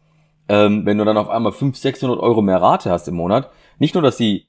Ähm, 0.49 0.85
wenn 0.85 0.99
du 0.99 1.05
dann 1.05 1.17
auf 1.17 1.29
einmal 1.29 1.53
500, 1.53 1.77
600 1.81 2.19
Euro 2.19 2.43
mehr 2.43 2.61
Rate 2.61 2.91
hast 2.91 3.07
im 3.07 3.15
Monat, 3.15 3.51
nicht 3.79 3.95
nur, 3.95 4.03
dass 4.03 4.17
die 4.17 4.49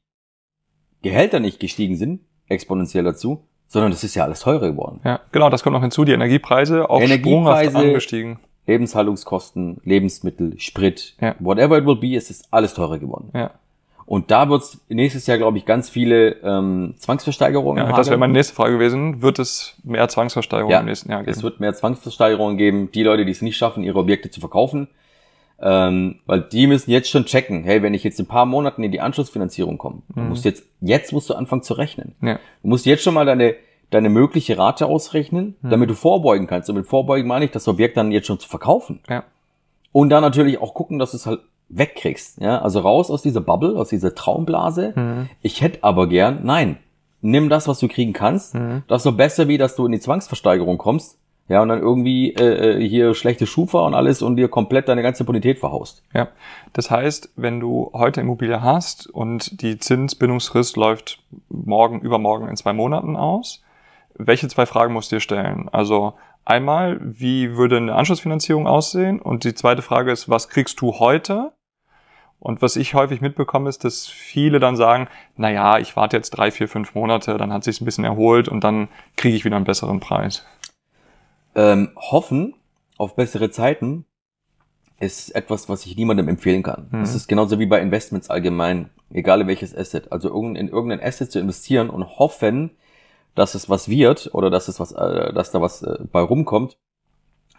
Gehälter 1.03 1.39
nicht 1.39 1.59
gestiegen 1.59 1.95
sind, 1.95 2.21
exponentiell 2.47 3.03
dazu, 3.03 3.45
sondern 3.67 3.91
es 3.91 4.03
ist 4.03 4.15
ja 4.15 4.23
alles 4.23 4.39
teurer 4.41 4.71
geworden. 4.71 4.99
Ja, 5.03 5.19
genau, 5.31 5.49
das 5.49 5.63
kommt 5.63 5.73
noch 5.75 5.81
hinzu. 5.81 6.03
Die 6.05 6.11
Energiepreise 6.11 6.89
auch 6.89 6.99
Energiepreise- 7.01 7.69
sprunghaft 7.69 7.75
angestiegen. 7.75 8.39
Lebenshaltungskosten, 8.67 9.79
Lebensmittel, 9.83 10.59
Sprit, 10.59 11.15
Ja. 11.21 11.35
whatever 11.39 11.77
it 11.77 11.85
will 11.85 11.95
be, 11.95 12.15
es 12.15 12.29
ist 12.29 12.47
alles 12.51 12.73
teurer 12.73 12.99
geworden. 12.99 13.29
Ja, 13.33 13.51
Und 14.11 14.29
da 14.29 14.49
wird's 14.49 14.77
nächstes 14.89 15.25
Jahr, 15.25 15.37
glaube 15.37 15.57
ich, 15.57 15.65
ganz 15.65 15.89
viele 15.89 16.35
ähm, 16.43 16.95
Zwangsversteigerungen 16.97 17.87
ja 17.87 17.95
das 17.95 18.09
wäre 18.09 18.17
meine 18.17 18.33
nächste 18.33 18.53
Frage 18.53 18.73
gewesen. 18.73 19.21
Wird 19.21 19.39
es 19.39 19.77
mehr 19.85 20.05
Zwangsversteigerungen 20.09 20.69
Ja, 20.73 20.81
im 20.81 20.87
nächsten 20.87 21.09
Jahr 21.09 21.21
geben? 21.21 21.31
Es 21.31 21.43
wird 21.43 21.61
mehr 21.61 21.73
Zwangsversteigerungen 21.73 22.57
geben. 22.57 22.91
Die 22.91 23.03
Leute, 23.03 23.23
die 23.23 23.31
es 23.31 23.41
nicht 23.41 23.55
schaffen, 23.55 23.85
ihre 23.85 23.97
Objekte 23.97 24.29
zu 24.29 24.41
verkaufen, 24.41 24.89
ähm, 25.61 26.19
weil 26.25 26.41
die 26.41 26.67
müssen 26.67 26.91
jetzt 26.91 27.09
schon 27.09 27.23
checken, 27.23 27.63
hey, 27.63 27.83
wenn 27.83 27.93
ich 27.93 28.03
jetzt 28.03 28.19
in 28.19 28.25
ein 28.25 28.27
paar 28.27 28.45
Monaten 28.45 28.83
in 28.83 28.91
die 28.91 28.99
Anschlussfinanzierung 28.99 29.77
komme, 29.77 30.01
dann 30.13 30.27
musst 30.27 30.43
du 30.43 30.49
jetzt, 30.49 30.65
jetzt 30.81 31.13
musst 31.13 31.29
du 31.29 31.33
anfangen 31.33 31.63
zu 31.63 31.73
rechnen. 31.75 32.13
ja. 32.21 32.33
Du 32.33 32.67
musst 32.67 32.85
jetzt 32.85 33.03
schon 33.03 33.13
mal 33.13 33.25
deine, 33.25 33.55
deine 33.91 34.09
mögliche 34.09 34.57
Rate 34.57 34.87
ausrechnen, 34.87 35.55
damit 35.61 35.89
du 35.89 35.93
vorbeugen 35.93 36.47
kannst. 36.47 36.69
Und 36.69 36.75
mit 36.75 36.85
vorbeugen 36.85 37.29
meine 37.29 37.45
ich, 37.45 37.51
das 37.51 37.65
Objekt 37.69 37.95
dann 37.95 38.11
jetzt 38.11 38.27
schon 38.27 38.39
zu 38.39 38.49
verkaufen. 38.49 38.99
Ja. 39.07 39.23
Und 39.93 40.09
dann 40.09 40.21
natürlich 40.21 40.61
auch 40.61 40.73
gucken, 40.73 40.99
dass 40.99 41.11
du 41.11 41.17
es 41.17 41.25
halt 41.25 41.39
wegkriegst. 41.71 42.41
Ja, 42.41 42.59
also 42.59 42.79
raus 42.79 43.09
aus 43.09 43.21
dieser 43.21 43.41
Bubble, 43.41 43.77
aus 43.77 43.89
dieser 43.89 44.15
Traumblase. 44.15 44.93
Mhm. 44.95 45.29
Ich 45.41 45.61
hätte 45.61 45.83
aber 45.83 46.07
gern, 46.07 46.39
nein, 46.43 46.77
nimm 47.21 47.49
das, 47.49 47.67
was 47.67 47.79
du 47.79 47.87
kriegen 47.87 48.13
kannst. 48.13 48.55
Mhm. 48.55 48.83
Das 48.87 49.01
ist 49.01 49.05
doch 49.05 49.17
besser, 49.17 49.47
wie 49.47 49.57
dass 49.57 49.75
du 49.75 49.85
in 49.85 49.91
die 49.91 49.99
Zwangsversteigerung 49.99 50.77
kommst. 50.77 51.17
Ja, 51.47 51.61
und 51.61 51.67
dann 51.67 51.81
irgendwie 51.81 52.33
äh, 52.33 52.77
äh, 52.77 52.87
hier 52.87 53.13
schlechte 53.13 53.45
Schufa 53.45 53.85
und 53.85 53.93
alles 53.93 54.21
und 54.21 54.37
dir 54.37 54.47
komplett 54.47 54.87
deine 54.87 55.01
ganze 55.01 55.25
Bonität 55.25 55.59
verhaust. 55.59 56.01
Ja, 56.13 56.29
das 56.71 56.89
heißt, 56.89 57.33
wenn 57.35 57.59
du 57.59 57.91
heute 57.93 58.21
Immobilie 58.21 58.61
hast 58.61 59.07
und 59.07 59.61
die 59.61 59.77
Zinsbindungsfrist 59.77 60.77
läuft 60.77 61.21
morgen, 61.49 61.99
übermorgen 61.99 62.47
in 62.47 62.55
zwei 62.55 62.71
Monaten 62.71 63.17
aus, 63.17 63.61
welche 64.15 64.47
zwei 64.47 64.65
Fragen 64.65 64.93
musst 64.93 65.11
du 65.11 65.17
dir 65.17 65.19
stellen? 65.19 65.67
Also 65.73 66.13
einmal, 66.45 66.99
wie 67.01 67.57
würde 67.57 67.77
eine 67.77 67.95
Anschlussfinanzierung 67.95 68.65
aussehen? 68.65 69.19
Und 69.21 69.43
die 69.43 69.53
zweite 69.53 69.81
Frage 69.81 70.11
ist, 70.11 70.29
was 70.29 70.47
kriegst 70.47 70.79
du 70.79 70.99
heute? 70.99 71.51
Und 72.41 72.63
was 72.63 72.75
ich 72.75 72.95
häufig 72.95 73.21
mitbekomme, 73.21 73.69
ist, 73.69 73.83
dass 73.83 74.07
viele 74.07 74.59
dann 74.59 74.75
sagen, 74.75 75.07
na 75.37 75.51
ja, 75.51 75.77
ich 75.77 75.95
warte 75.95 76.17
jetzt 76.17 76.31
drei, 76.31 76.49
vier, 76.49 76.67
fünf 76.67 76.95
Monate, 76.95 77.37
dann 77.37 77.53
hat 77.53 77.63
sich's 77.63 77.81
ein 77.81 77.85
bisschen 77.85 78.03
erholt 78.03 78.49
und 78.49 78.63
dann 78.63 78.87
kriege 79.15 79.37
ich 79.37 79.45
wieder 79.45 79.57
einen 79.57 79.65
besseren 79.65 79.99
Preis. 79.99 80.43
Ähm, 81.53 81.91
hoffen 81.95 82.55
auf 82.97 83.15
bessere 83.15 83.51
Zeiten 83.51 84.05
ist 84.99 85.35
etwas, 85.35 85.69
was 85.69 85.85
ich 85.85 85.95
niemandem 85.95 86.27
empfehlen 86.29 86.63
kann. 86.63 86.87
Mhm. 86.89 87.01
Das 87.01 87.13
ist 87.13 87.27
genauso 87.27 87.59
wie 87.59 87.67
bei 87.67 87.79
Investments 87.79 88.31
allgemein, 88.31 88.89
egal 89.13 89.41
in 89.41 89.47
welches 89.47 89.75
Asset. 89.75 90.11
Also 90.11 90.35
in 90.35 90.67
irgendein 90.67 90.99
Asset 90.99 91.31
zu 91.31 91.39
investieren 91.39 91.91
und 91.91 92.17
hoffen, 92.17 92.71
dass 93.35 93.53
es 93.53 93.69
was 93.69 93.87
wird 93.87 94.31
oder 94.33 94.49
dass 94.49 94.67
es 94.67 94.79
was, 94.79 94.93
äh, 94.93 95.31
dass 95.31 95.51
da 95.51 95.61
was 95.61 95.83
äh, 95.83 95.99
bei 96.11 96.21
rumkommt, 96.21 96.75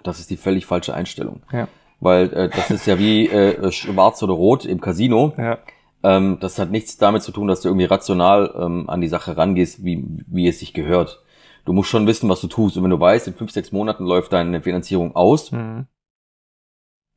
das 0.02 0.18
ist 0.18 0.28
die 0.30 0.36
völlig 0.36 0.66
falsche 0.66 0.92
Einstellung. 0.92 1.42
Ja. 1.52 1.68
Weil 2.02 2.32
äh, 2.34 2.48
das 2.48 2.70
ist 2.70 2.86
ja 2.86 2.98
wie 2.98 3.28
äh, 3.28 3.70
schwarz 3.70 4.22
oder 4.22 4.32
rot 4.34 4.64
im 4.64 4.80
Casino. 4.80 5.34
Ja. 5.38 5.58
Ähm, 6.02 6.38
das 6.40 6.58
hat 6.58 6.70
nichts 6.72 6.98
damit 6.98 7.22
zu 7.22 7.30
tun, 7.30 7.46
dass 7.46 7.60
du 7.60 7.68
irgendwie 7.68 7.84
rational 7.86 8.52
ähm, 8.58 8.90
an 8.90 9.00
die 9.00 9.06
Sache 9.08 9.36
rangehst, 9.36 9.84
wie, 9.84 10.04
wie 10.26 10.48
es 10.48 10.58
sich 10.58 10.72
gehört. 10.74 11.22
Du 11.64 11.72
musst 11.72 11.90
schon 11.90 12.08
wissen, 12.08 12.28
was 12.28 12.40
du 12.40 12.48
tust. 12.48 12.76
Und 12.76 12.82
wenn 12.82 12.90
du 12.90 12.98
weißt, 12.98 13.28
in 13.28 13.34
fünf, 13.34 13.52
sechs 13.52 13.70
Monaten 13.70 14.04
läuft 14.04 14.32
deine 14.32 14.60
Finanzierung 14.62 15.14
aus, 15.14 15.52
Mhm. 15.52 15.86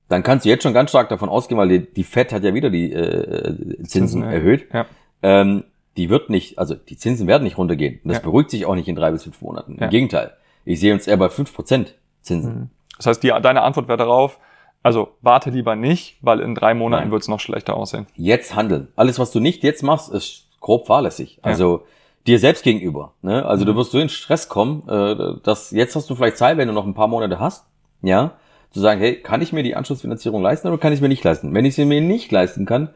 dann 0.08 0.22
kannst 0.22 0.46
du 0.46 0.50
jetzt 0.50 0.62
schon 0.62 0.74
ganz 0.74 0.92
stark 0.92 1.10
davon 1.10 1.30
ausgehen, 1.30 1.58
weil 1.58 1.68
die, 1.70 1.94
die 1.94 2.04
FED 2.04 2.32
hat 2.32 2.44
ja 2.44 2.54
wieder 2.54 2.70
die 2.70 2.92
äh, 2.94 3.56
Zinsen, 3.77 3.86
Zinsen, 3.88 4.22
ja. 4.22 4.32
erhöht. 4.32 4.68
Ja. 4.72 4.86
Ähm, 5.24 5.63
die 5.98 6.10
wird 6.12 6.30
nicht, 6.30 6.60
also 6.60 6.75
die 6.75 6.98
Zinsen 6.98 7.25
werden 7.25 7.44
nicht 7.44 7.58
runtergehen. 7.58 8.00
Und 8.04 8.10
das 8.10 8.18
Ja. 8.18 8.24
beruhigt 8.24 8.51
sich 8.51 8.65
auch 8.68 8.75
nicht 8.75 8.88
in 8.88 8.96
drei 8.96 9.10
bis 9.12 9.24
fünf 9.24 9.42
Monaten. 9.42 9.77
Ja. 9.80 9.86
Im 9.86 9.89
Gegenteil. 9.89 10.34
Ich 10.63 10.80
sehe 10.80 10.94
uns 10.94 11.08
eher 11.08 11.18
bei 11.18 11.30
fünf 11.30 11.56
Prozent 11.56 11.96
Zinsen. 12.22 12.54
Mhm. 12.56 12.70
Das 12.98 13.08
heißt, 13.08 13.24
die, 13.24 13.30
deine 13.30 13.63
Antwort 13.63 13.88
wäre 13.88 13.98
darauf, 13.98 14.39
also 14.86 15.08
warte 15.24 15.50
lieber 15.50 15.75
nicht, 15.75 16.18
weil 16.22 16.39
in 16.42 16.54
drei 16.54 16.75
Monaten 16.75 17.10
wird 17.10 17.24
es 17.24 17.27
noch 17.27 17.39
schlechter 17.39 17.75
aussehen. 17.75 18.06
Jetzt 18.13 18.56
handeln. 18.56 18.89
Alles, 18.96 19.18
was 19.18 19.32
du 19.32 19.39
nicht 19.39 19.63
jetzt 19.63 19.82
machst, 19.82 20.13
ist 20.13 20.46
grob 20.62 20.86
fahrlässig. 20.86 21.38
Ja. 21.38 21.46
Also 21.46 21.86
dir 22.27 22.38
selbst 22.38 22.63
gegenüber. 22.63 23.13
Ne? 23.24 23.44
Also 23.44 23.65
du 23.65 23.75
wirst 23.75 23.89
so 23.89 24.00
in 24.00 24.10
Stress 24.10 24.48
kommen, 24.48 24.88
äh, 24.88 25.42
dass 25.42 25.72
jetzt 25.72 25.96
hast 25.96 26.08
du 26.08 26.13
vielleicht 26.13 26.38
Zeit, 26.38 26.58
wenn 26.58 26.68
du 26.68 26.74
noch 26.75 26.86
ein 26.86 26.94
paar 26.94 27.08
Monate 27.08 27.39
hast, 27.39 27.65
ja, 28.04 28.34
zu 28.70 28.80
sagen, 28.80 29.01
hey, 29.01 29.15
kann 29.15 29.42
ich 29.42 29.51
mir 29.51 29.63
die 29.63 29.75
Anschlussfinanzierung 29.75 30.44
leisten 30.44 30.68
oder 30.68 30.77
kann 30.77 30.94
ich 30.94 30.98
es 30.98 31.01
mir 31.01 31.10
nicht 31.10 31.24
leisten? 31.24 31.51
Wenn 31.56 31.65
ich 31.65 31.74
sie 31.74 31.86
mir 31.86 32.01
nicht 32.01 32.32
leisten 32.32 32.68
kann, 32.68 32.89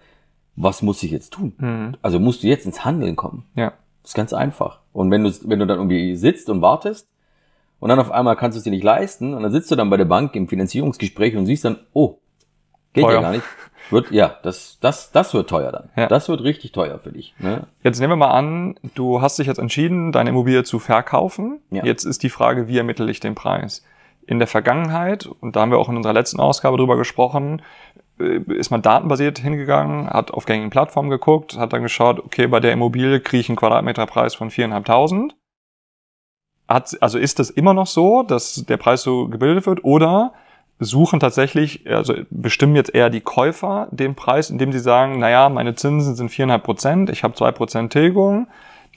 was 0.56 0.84
muss 0.84 1.02
ich 1.02 1.10
jetzt 1.10 1.34
tun? 1.34 1.54
Mhm. 1.58 1.98
Also 2.04 2.20
musst 2.20 2.44
du 2.44 2.48
jetzt 2.48 2.68
ins 2.68 2.86
Handeln 2.86 3.16
kommen. 3.16 3.48
Ja. 3.56 3.74
Das 4.04 4.12
ist 4.12 4.16
ganz 4.16 4.32
einfach. 4.34 4.82
Und 4.94 5.10
wenn 5.10 5.24
du, 5.24 5.32
wenn 5.46 5.58
du 5.58 5.66
dann 5.66 5.80
irgendwie 5.80 6.16
sitzt 6.16 6.52
und 6.52 6.62
wartest 6.62 7.10
und 7.80 7.90
dann 7.90 8.00
auf 8.00 8.12
einmal 8.12 8.36
kannst 8.36 8.56
du 8.56 8.60
es 8.60 8.64
dir 8.64 8.72
nicht 8.72 8.84
leisten 8.84 9.34
und 9.34 9.44
dann 9.44 9.52
sitzt 9.52 9.72
du 9.72 9.76
dann 9.76 9.90
bei 9.90 9.98
der 9.98 10.06
Bank 10.06 10.36
im 10.36 10.48
Finanzierungsgespräch 10.48 11.36
und 11.36 11.46
siehst 11.46 11.66
dann, 11.66 11.78
oh, 11.94 12.20
geht 12.94 13.04
Teuer. 13.04 13.14
ja 13.16 13.22
gar 13.22 13.32
nicht. 13.32 13.44
Wird, 13.92 14.12
ja, 14.12 14.38
das, 14.44 14.78
das, 14.82 15.12
das 15.12 15.34
wird 15.34 15.50
teuer 15.50 15.72
dann. 15.72 15.90
Ja. 15.96 16.08
Das 16.08 16.30
wird 16.30 16.44
richtig 16.44 16.74
teuer 16.74 17.00
für 17.00 17.12
dich. 17.12 17.34
Ne? 17.40 17.66
Jetzt 17.82 18.00
nehmen 18.00 18.12
wir 18.12 18.18
mal 18.18 18.32
an, 18.32 18.76
du 18.94 19.22
hast 19.22 19.40
dich 19.40 19.48
jetzt 19.48 19.58
entschieden, 19.58 20.12
deine 20.12 20.30
Immobilie 20.30 20.64
zu 20.64 20.78
verkaufen. 20.78 21.60
Ja. 21.72 21.84
Jetzt 21.84 22.04
ist 22.04 22.22
die 22.22 22.30
Frage, 22.30 22.68
wie 22.68 22.78
ermittle 22.78 23.10
ich 23.10 23.20
den 23.20 23.34
Preis? 23.34 23.84
In 24.28 24.38
der 24.38 24.48
Vergangenheit, 24.48 25.26
und 25.26 25.56
da 25.56 25.62
haben 25.62 25.72
wir 25.72 25.80
auch 25.80 25.90
in 25.90 25.98
unserer 25.98 26.14
letzten 26.14 26.40
Ausgabe 26.40 26.78
drüber 26.78 26.98
gesprochen, 26.98 27.64
äh, 28.20 28.42
ist 28.54 28.70
man 28.70 28.84
datenbasiert 28.84 29.40
hingegangen, 29.40 30.08
hat 30.08 30.30
auf 30.32 30.46
gängigen 30.46 30.70
Plattformen 30.70 31.10
geguckt, 31.10 31.58
hat 31.58 31.74
dann 31.74 31.82
geschaut, 31.82 32.20
okay, 32.20 32.46
bei 32.46 32.60
der 32.60 32.74
Immobilie 32.74 33.20
kriege 33.22 33.42
ich 33.42 33.50
einen 33.50 33.56
Quadratmeterpreis 33.56 34.36
von 34.36 34.52
4.500. 34.52 35.32
Hat, 36.70 36.96
also 37.02 37.18
ist 37.18 37.40
das 37.40 37.50
immer 37.50 37.74
noch 37.74 37.88
so, 37.88 38.24
dass 38.24 38.64
der 38.66 38.78
Preis 38.78 39.02
so 39.02 39.28
gebildet 39.28 39.66
wird 39.66 39.84
oder 39.84 40.34
suchen 40.80 41.20
tatsächlich, 41.20 41.90
also 41.90 42.14
bestimmen 42.30 42.76
jetzt 42.76 42.94
eher 42.94 43.10
die 43.10 43.22
Käufer 43.22 43.88
den 43.92 44.16
Preis, 44.16 44.50
indem 44.50 44.72
sie 44.72 44.80
sagen, 44.80 45.20
naja, 45.20 45.50
meine 45.50 45.76
Zinsen 45.76 46.16
sind 46.16 46.32
4,5 46.32 46.58
Prozent, 46.60 47.10
ich 47.10 47.24
habe 47.24 47.34
2 47.34 47.52
Prozent 47.52 47.92
Tilgung, 47.92 48.48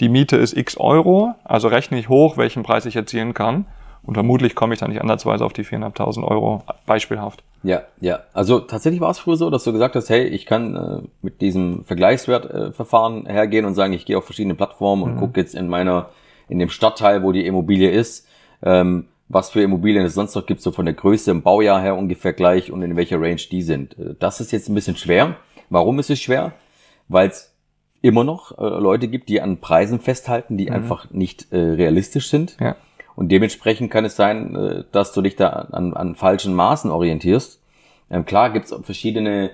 die 0.00 0.08
Miete 0.08 0.36
ist 0.36 0.56
x 0.56 0.76
Euro, 0.76 1.34
also 1.44 1.68
rechne 1.68 1.98
ich 1.98 2.08
hoch, 2.08 2.36
welchen 2.36 2.62
Preis 2.62 2.86
ich 2.86 2.96
erzielen 2.96 3.34
kann. 3.34 3.66
Und 4.04 4.14
vermutlich 4.14 4.56
komme 4.56 4.74
ich 4.74 4.80
dann 4.80 4.90
nicht 4.90 5.00
ansatzweise 5.00 5.44
auf 5.44 5.52
die 5.52 5.64
4.500 5.64 6.24
Euro, 6.24 6.62
beispielhaft. 6.86 7.44
Ja, 7.62 7.82
ja. 8.00 8.20
Also 8.32 8.58
tatsächlich 8.58 9.00
war 9.00 9.10
es 9.10 9.20
früher 9.20 9.36
so, 9.36 9.48
dass 9.48 9.62
du 9.62 9.72
gesagt 9.72 9.94
hast, 9.94 10.10
hey, 10.10 10.24
ich 10.24 10.44
kann 10.44 10.74
äh, 10.74 11.08
mit 11.22 11.40
diesem 11.40 11.84
Vergleichswertverfahren 11.84 13.26
äh, 13.26 13.32
hergehen 13.32 13.64
und 13.64 13.74
sagen, 13.74 13.92
ich 13.92 14.04
gehe 14.04 14.18
auf 14.18 14.24
verschiedene 14.24 14.56
Plattformen 14.56 15.04
und 15.04 15.16
gucke 15.18 15.40
jetzt 15.40 15.54
in 15.54 15.68
meiner, 15.68 16.08
in 16.48 16.58
dem 16.58 16.68
Stadtteil, 16.68 17.22
wo 17.22 17.32
die 17.32 17.46
Immobilie 17.46 17.90
ist, 17.90 18.26
ähm, 18.62 19.08
was 19.28 19.50
für 19.50 19.62
Immobilien 19.62 20.04
es 20.04 20.14
sonst 20.14 20.34
noch 20.34 20.46
gibt, 20.46 20.60
so 20.60 20.72
von 20.72 20.84
der 20.84 20.94
Größe 20.94 21.30
im 21.30 21.42
Baujahr 21.42 21.80
her 21.80 21.96
ungefähr 21.96 22.32
gleich 22.32 22.70
und 22.70 22.82
in 22.82 22.96
welcher 22.96 23.20
Range 23.20 23.40
die 23.50 23.62
sind. 23.62 23.98
Äh, 23.98 24.14
Das 24.18 24.40
ist 24.40 24.52
jetzt 24.52 24.68
ein 24.68 24.74
bisschen 24.74 24.96
schwer. 24.96 25.36
Warum 25.70 25.98
ist 25.98 26.10
es 26.10 26.20
schwer? 26.20 26.52
Weil 27.08 27.28
es 27.28 27.54
immer 28.02 28.24
noch 28.24 28.58
äh, 28.58 28.64
Leute 28.64 29.08
gibt, 29.08 29.28
die 29.28 29.40
an 29.40 29.58
Preisen 29.58 30.00
festhalten, 30.00 30.56
die 30.56 30.70
einfach 30.70 31.10
nicht 31.10 31.52
äh, 31.52 31.56
realistisch 31.56 32.28
sind. 32.28 32.56
Ja. 32.60 32.76
Und 33.14 33.30
dementsprechend 33.30 33.90
kann 33.90 34.04
es 34.04 34.16
sein, 34.16 34.54
äh, 34.54 34.84
dass 34.92 35.12
du 35.12 35.22
dich 35.22 35.36
da 35.36 35.48
an, 35.48 35.94
an 35.94 36.14
falschen 36.14 36.54
Maßen 36.54 36.90
orientierst. 36.90 37.60
Ähm, 38.10 38.24
klar 38.24 38.50
gibt's 38.50 38.74
verschiedene 38.82 39.50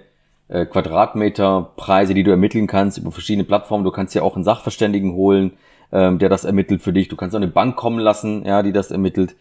äh, 0.49 0.64
Quadratmeterpreise, 0.64 2.14
die 2.14 2.25
du 2.25 2.30
ermitteln 2.30 2.66
kannst 2.66 2.99
über 2.99 3.12
verschiedene 3.12 3.45
Plattformen. 3.45 3.85
Du 3.85 3.90
kannst 3.90 4.14
ja 4.14 4.23
auch 4.23 4.35
einen 4.35 4.45
Sachverständigen 4.45 5.12
holen, 5.12 5.52
ähm, 5.92 6.18
der 6.18 6.28
das 6.28 6.45
ermittelt 6.45 6.83
für 6.83 6.92
dich. 6.92 7.09
Du 7.09 7.16
kannst 7.16 7.35
auch 7.35 7.40
eine 7.40 7.49
Bank 7.49 7.76
kommen 7.76 7.99
lassen, 7.99 8.45
ja, 8.45 8.62
die 8.62 8.73
das 8.73 8.90
ermittelt. 8.90 9.37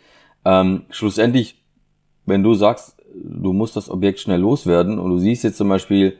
Ähm, 0.45 0.83
schlussendlich, 0.89 1.61
wenn 2.25 2.43
du 2.43 2.53
sagst, 2.53 2.97
du 3.13 3.53
musst 3.53 3.75
das 3.75 3.89
Objekt 3.89 4.19
schnell 4.19 4.39
loswerden 4.39 4.99
und 4.99 5.09
du 5.09 5.17
siehst 5.17 5.43
jetzt 5.43 5.57
zum 5.57 5.69
Beispiel, 5.69 6.17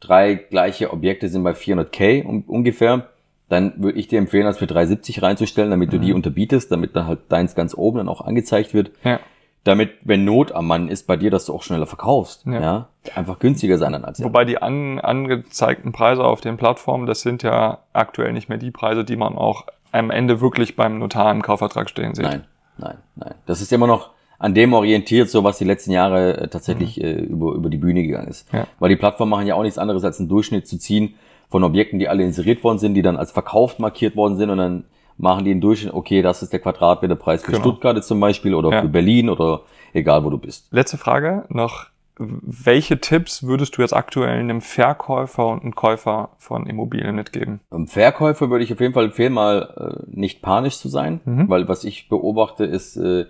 drei 0.00 0.34
gleiche 0.34 0.92
Objekte 0.92 1.28
sind 1.28 1.44
bei 1.44 1.52
400k 1.52 2.24
um, 2.24 2.42
ungefähr, 2.42 3.08
dann 3.48 3.74
würde 3.76 3.98
ich 3.98 4.08
dir 4.08 4.18
empfehlen, 4.18 4.44
das 4.44 4.58
für 4.58 4.66
370 4.66 5.22
reinzustellen, 5.22 5.70
damit 5.70 5.92
du 5.92 5.98
die 5.98 6.14
unterbietest, 6.14 6.72
damit 6.72 6.96
dann 6.96 7.06
halt 7.06 7.20
deins 7.28 7.54
ganz 7.54 7.74
oben 7.76 7.98
dann 7.98 8.08
auch 8.08 8.22
angezeigt 8.22 8.72
wird. 8.72 8.92
Ja. 9.04 9.20
Damit, 9.64 9.92
wenn 10.02 10.24
Not 10.24 10.50
am 10.52 10.66
Mann 10.66 10.88
ist 10.88 11.06
bei 11.06 11.16
dir, 11.16 11.30
dass 11.30 11.46
du 11.46 11.54
auch 11.54 11.62
schneller 11.62 11.86
verkaufst. 11.86 12.44
Ja. 12.46 12.60
Ja. 12.60 12.88
Einfach 13.14 13.38
günstiger 13.38 13.78
sein 13.78 13.92
dann 13.92 14.04
als 14.04 14.18
ja. 14.18 14.24
Wobei 14.24 14.44
die 14.44 14.60
an, 14.60 14.98
angezeigten 14.98 15.92
Preise 15.92 16.24
auf 16.24 16.40
den 16.40 16.56
Plattformen, 16.56 17.06
das 17.06 17.20
sind 17.20 17.42
ja 17.44 17.78
aktuell 17.92 18.32
nicht 18.32 18.48
mehr 18.48 18.58
die 18.58 18.72
Preise, 18.72 19.04
die 19.04 19.16
man 19.16 19.36
auch 19.36 19.66
am 19.92 20.10
Ende 20.10 20.40
wirklich 20.40 20.74
beim 20.74 20.98
Notar 20.98 21.30
im 21.30 21.42
Kaufvertrag 21.42 21.88
stehen 21.88 22.14
sieht. 22.14 22.24
Nein, 22.24 22.44
nein, 22.78 22.96
nein. 23.14 23.34
Das 23.46 23.60
ist 23.60 23.72
immer 23.72 23.86
noch 23.86 24.10
an 24.42 24.54
dem 24.54 24.72
orientiert, 24.72 25.30
so 25.30 25.44
was 25.44 25.58
die 25.58 25.64
letzten 25.64 25.92
Jahre 25.92 26.36
äh, 26.36 26.48
tatsächlich 26.48 27.00
äh, 27.00 27.12
über, 27.12 27.52
über 27.52 27.70
die 27.70 27.76
Bühne 27.76 28.02
gegangen 28.02 28.26
ist. 28.26 28.52
Ja. 28.52 28.66
Weil 28.80 28.88
die 28.88 28.96
Plattformen 28.96 29.30
machen 29.30 29.46
ja 29.46 29.54
auch 29.54 29.62
nichts 29.62 29.78
anderes, 29.78 30.02
als 30.02 30.18
einen 30.18 30.28
Durchschnitt 30.28 30.66
zu 30.66 30.78
ziehen 30.78 31.14
von 31.48 31.62
Objekten, 31.62 32.00
die 32.00 32.08
alle 32.08 32.24
inseriert 32.24 32.64
worden 32.64 32.78
sind, 32.78 32.94
die 32.94 33.02
dann 33.02 33.16
als 33.16 33.30
verkauft 33.30 33.78
markiert 33.78 34.16
worden 34.16 34.36
sind 34.36 34.50
und 34.50 34.58
dann 34.58 34.84
machen 35.18 35.44
die 35.44 35.50
einen 35.52 35.60
Durchschnitt, 35.60 35.94
okay, 35.94 36.22
das 36.22 36.42
ist 36.42 36.52
der 36.52 36.60
Quadratmeterpreis 36.60 37.42
für 37.42 37.52
Genau. 37.52 37.62
Stuttgart 37.62 37.96
jetzt 37.96 38.08
zum 38.08 38.20
Beispiel 38.20 38.54
oder 38.54 38.70
Ja. 38.70 38.80
für 38.82 38.88
Berlin 38.88 39.28
oder 39.30 39.60
egal 39.92 40.24
wo 40.24 40.30
du 40.30 40.38
bist. 40.38 40.68
Letzte 40.72 40.96
Frage 40.98 41.44
noch. 41.48 41.86
Welche 42.18 43.00
Tipps 43.00 43.42
würdest 43.42 43.76
du 43.76 43.82
jetzt 43.82 43.94
aktuell 43.94 44.38
einem 44.38 44.60
Verkäufer 44.60 45.46
und 45.48 45.62
einem 45.62 45.74
Käufer 45.74 46.28
von 46.38 46.66
Immobilien 46.66 47.14
mitgeben? 47.16 47.60
Einem 47.70 47.86
Verkäufer 47.88 48.50
würde 48.50 48.64
ich 48.64 48.72
auf 48.72 48.80
jeden 48.80 48.92
Fall 48.92 49.06
empfehlen, 49.06 49.32
mal 49.32 50.02
äh, 50.04 50.10
nicht 50.14 50.42
panisch 50.42 50.76
zu 50.78 50.88
sein, 50.88 51.20
Mhm. 51.24 51.48
weil 51.48 51.68
was 51.68 51.84
ich 51.84 52.08
beobachte 52.10 52.64
ist, 52.64 52.96
äh, 52.98 53.24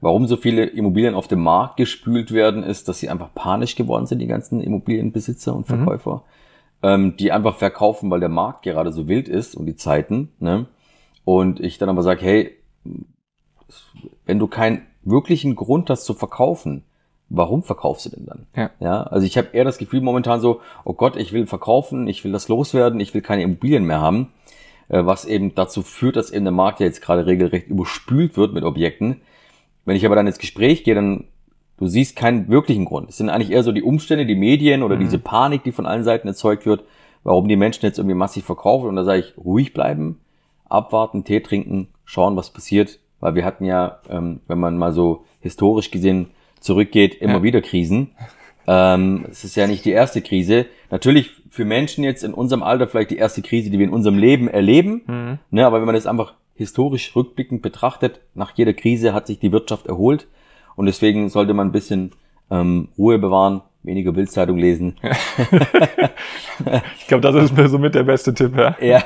warum 0.00 0.26
so 0.26 0.36
viele 0.36 0.64
Immobilien 0.66 1.14
auf 1.14 1.28
den 1.28 1.38
Markt 1.40 1.76
gespült 1.76 2.32
werden, 2.32 2.64
ist, 2.64 2.88
dass 2.88 2.98
sie 2.98 3.08
einfach 3.08 3.28
panisch 3.34 3.76
geworden 3.76 4.06
sind, 4.06 4.18
die 4.18 4.26
ganzen 4.26 4.60
Immobilienbesitzer 4.60 5.54
und 5.54 5.70
Mhm. 5.70 5.76
Verkäufer, 5.76 6.22
ähm, 6.82 7.16
die 7.16 7.30
einfach 7.30 7.54
verkaufen, 7.56 8.10
weil 8.10 8.20
der 8.20 8.28
Markt 8.28 8.64
gerade 8.64 8.92
so 8.92 9.06
wild 9.08 9.28
ist 9.28 9.54
und 9.54 9.66
die 9.66 9.76
Zeiten. 9.76 10.30
Ne? 10.40 10.66
Und 11.24 11.60
ich 11.60 11.78
dann 11.78 11.88
aber 11.88 12.02
sage, 12.02 12.22
hey, 12.22 12.56
wenn 14.26 14.38
du 14.38 14.46
keinen 14.46 14.82
wirklichen 15.02 15.54
Grund 15.56 15.90
hast 15.90 16.04
zu 16.04 16.14
verkaufen, 16.14 16.84
warum 17.28 17.62
verkaufst 17.62 18.06
du 18.06 18.10
denn 18.10 18.26
dann? 18.26 18.46
Ja. 18.56 18.70
Ja, 18.80 19.02
also 19.04 19.26
ich 19.26 19.36
habe 19.36 19.48
eher 19.52 19.64
das 19.64 19.78
Gefühl 19.78 20.00
momentan 20.00 20.40
so, 20.40 20.60
oh 20.84 20.92
Gott, 20.94 21.16
ich 21.16 21.32
will 21.32 21.46
verkaufen, 21.46 22.06
ich 22.06 22.24
will 22.24 22.32
das 22.32 22.48
loswerden, 22.48 23.00
ich 23.00 23.14
will 23.14 23.22
keine 23.22 23.42
Immobilien 23.42 23.84
mehr 23.84 24.00
haben, 24.00 24.32
äh, 24.88 25.04
was 25.04 25.24
eben 25.24 25.54
dazu 25.54 25.82
führt, 25.82 26.16
dass 26.16 26.30
eben 26.30 26.44
der 26.44 26.52
Markt 26.52 26.80
ja 26.80 26.86
jetzt 26.86 27.02
gerade 27.02 27.26
regelrecht 27.26 27.68
überspült 27.68 28.36
wird 28.36 28.52
mit 28.52 28.64
Objekten. 28.64 29.20
Wenn 29.84 29.96
ich 29.96 30.06
aber 30.06 30.16
dann 30.16 30.26
ins 30.26 30.38
Gespräch 30.38 30.84
gehe, 30.84 30.94
dann 30.94 31.24
du 31.76 31.86
siehst 31.86 32.16
keinen 32.16 32.48
wirklichen 32.48 32.84
Grund. 32.84 33.10
Es 33.10 33.16
sind 33.16 33.28
eigentlich 33.28 33.50
eher 33.50 33.62
so 33.62 33.72
die 33.72 33.82
Umstände, 33.82 34.26
die 34.26 34.36
Medien 34.36 34.82
oder 34.82 34.96
diese 34.96 35.18
Panik, 35.18 35.64
die 35.64 35.72
von 35.72 35.86
allen 35.86 36.04
Seiten 36.04 36.28
erzeugt 36.28 36.66
wird, 36.66 36.84
warum 37.24 37.48
die 37.48 37.56
Menschen 37.56 37.84
jetzt 37.84 37.98
irgendwie 37.98 38.14
massiv 38.14 38.44
verkaufen. 38.44 38.88
Und 38.88 38.96
da 38.96 39.04
sage 39.04 39.20
ich, 39.20 39.36
ruhig 39.36 39.74
bleiben, 39.74 40.20
abwarten, 40.74 41.24
Tee 41.24 41.40
trinken, 41.40 41.88
schauen, 42.04 42.36
was 42.36 42.50
passiert. 42.50 42.98
Weil 43.20 43.34
wir 43.34 43.44
hatten 43.44 43.64
ja, 43.64 44.00
ähm, 44.10 44.40
wenn 44.48 44.58
man 44.58 44.76
mal 44.76 44.92
so 44.92 45.24
historisch 45.40 45.90
gesehen 45.90 46.30
zurückgeht, 46.60 47.14
immer 47.14 47.34
Ja. 47.36 47.42
wieder 47.42 47.60
Krisen. 47.62 48.10
Ähm, 48.66 49.26
es 49.30 49.44
ist 49.44 49.56
ja 49.56 49.66
nicht 49.66 49.84
die 49.84 49.90
erste 49.90 50.22
Krise. 50.22 50.66
Natürlich 50.90 51.30
für 51.50 51.64
Menschen 51.64 52.02
jetzt 52.04 52.24
in 52.24 52.32
unserem 52.34 52.62
Alter 52.62 52.86
vielleicht 52.88 53.10
die 53.10 53.18
erste 53.18 53.42
Krise, 53.42 53.70
die 53.70 53.78
wir 53.78 53.86
in 53.86 53.92
unserem 53.92 54.18
Leben 54.18 54.48
erleben. 54.48 55.02
Mhm. 55.06 55.38
Ne, 55.50 55.66
aber 55.66 55.78
wenn 55.78 55.86
man 55.86 55.94
das 55.94 56.06
einfach 56.06 56.34
historisch 56.54 57.14
rückblickend 57.14 57.62
betrachtet, 57.62 58.20
nach 58.34 58.52
jeder 58.56 58.72
Krise 58.72 59.12
hat 59.12 59.26
sich 59.26 59.38
die 59.38 59.52
Wirtschaft 59.52 59.86
erholt. 59.86 60.26
Und 60.76 60.86
deswegen 60.86 61.28
sollte 61.28 61.54
man 61.54 61.68
ein 61.68 61.72
bisschen 61.72 62.12
ähm, 62.50 62.88
Ruhe 62.98 63.18
bewahren, 63.18 63.62
weniger 63.84 64.12
Bildzeitung 64.12 64.58
lesen. 64.58 64.96
Ich 67.00 67.08
glaube, 67.08 67.20
das 67.20 67.34
ist 67.34 67.56
mir 67.56 67.68
somit 67.68 67.94
der 67.94 68.04
beste 68.04 68.32
Tipp, 68.32 68.56
ja. 68.56 68.76
Ja. 68.80 69.02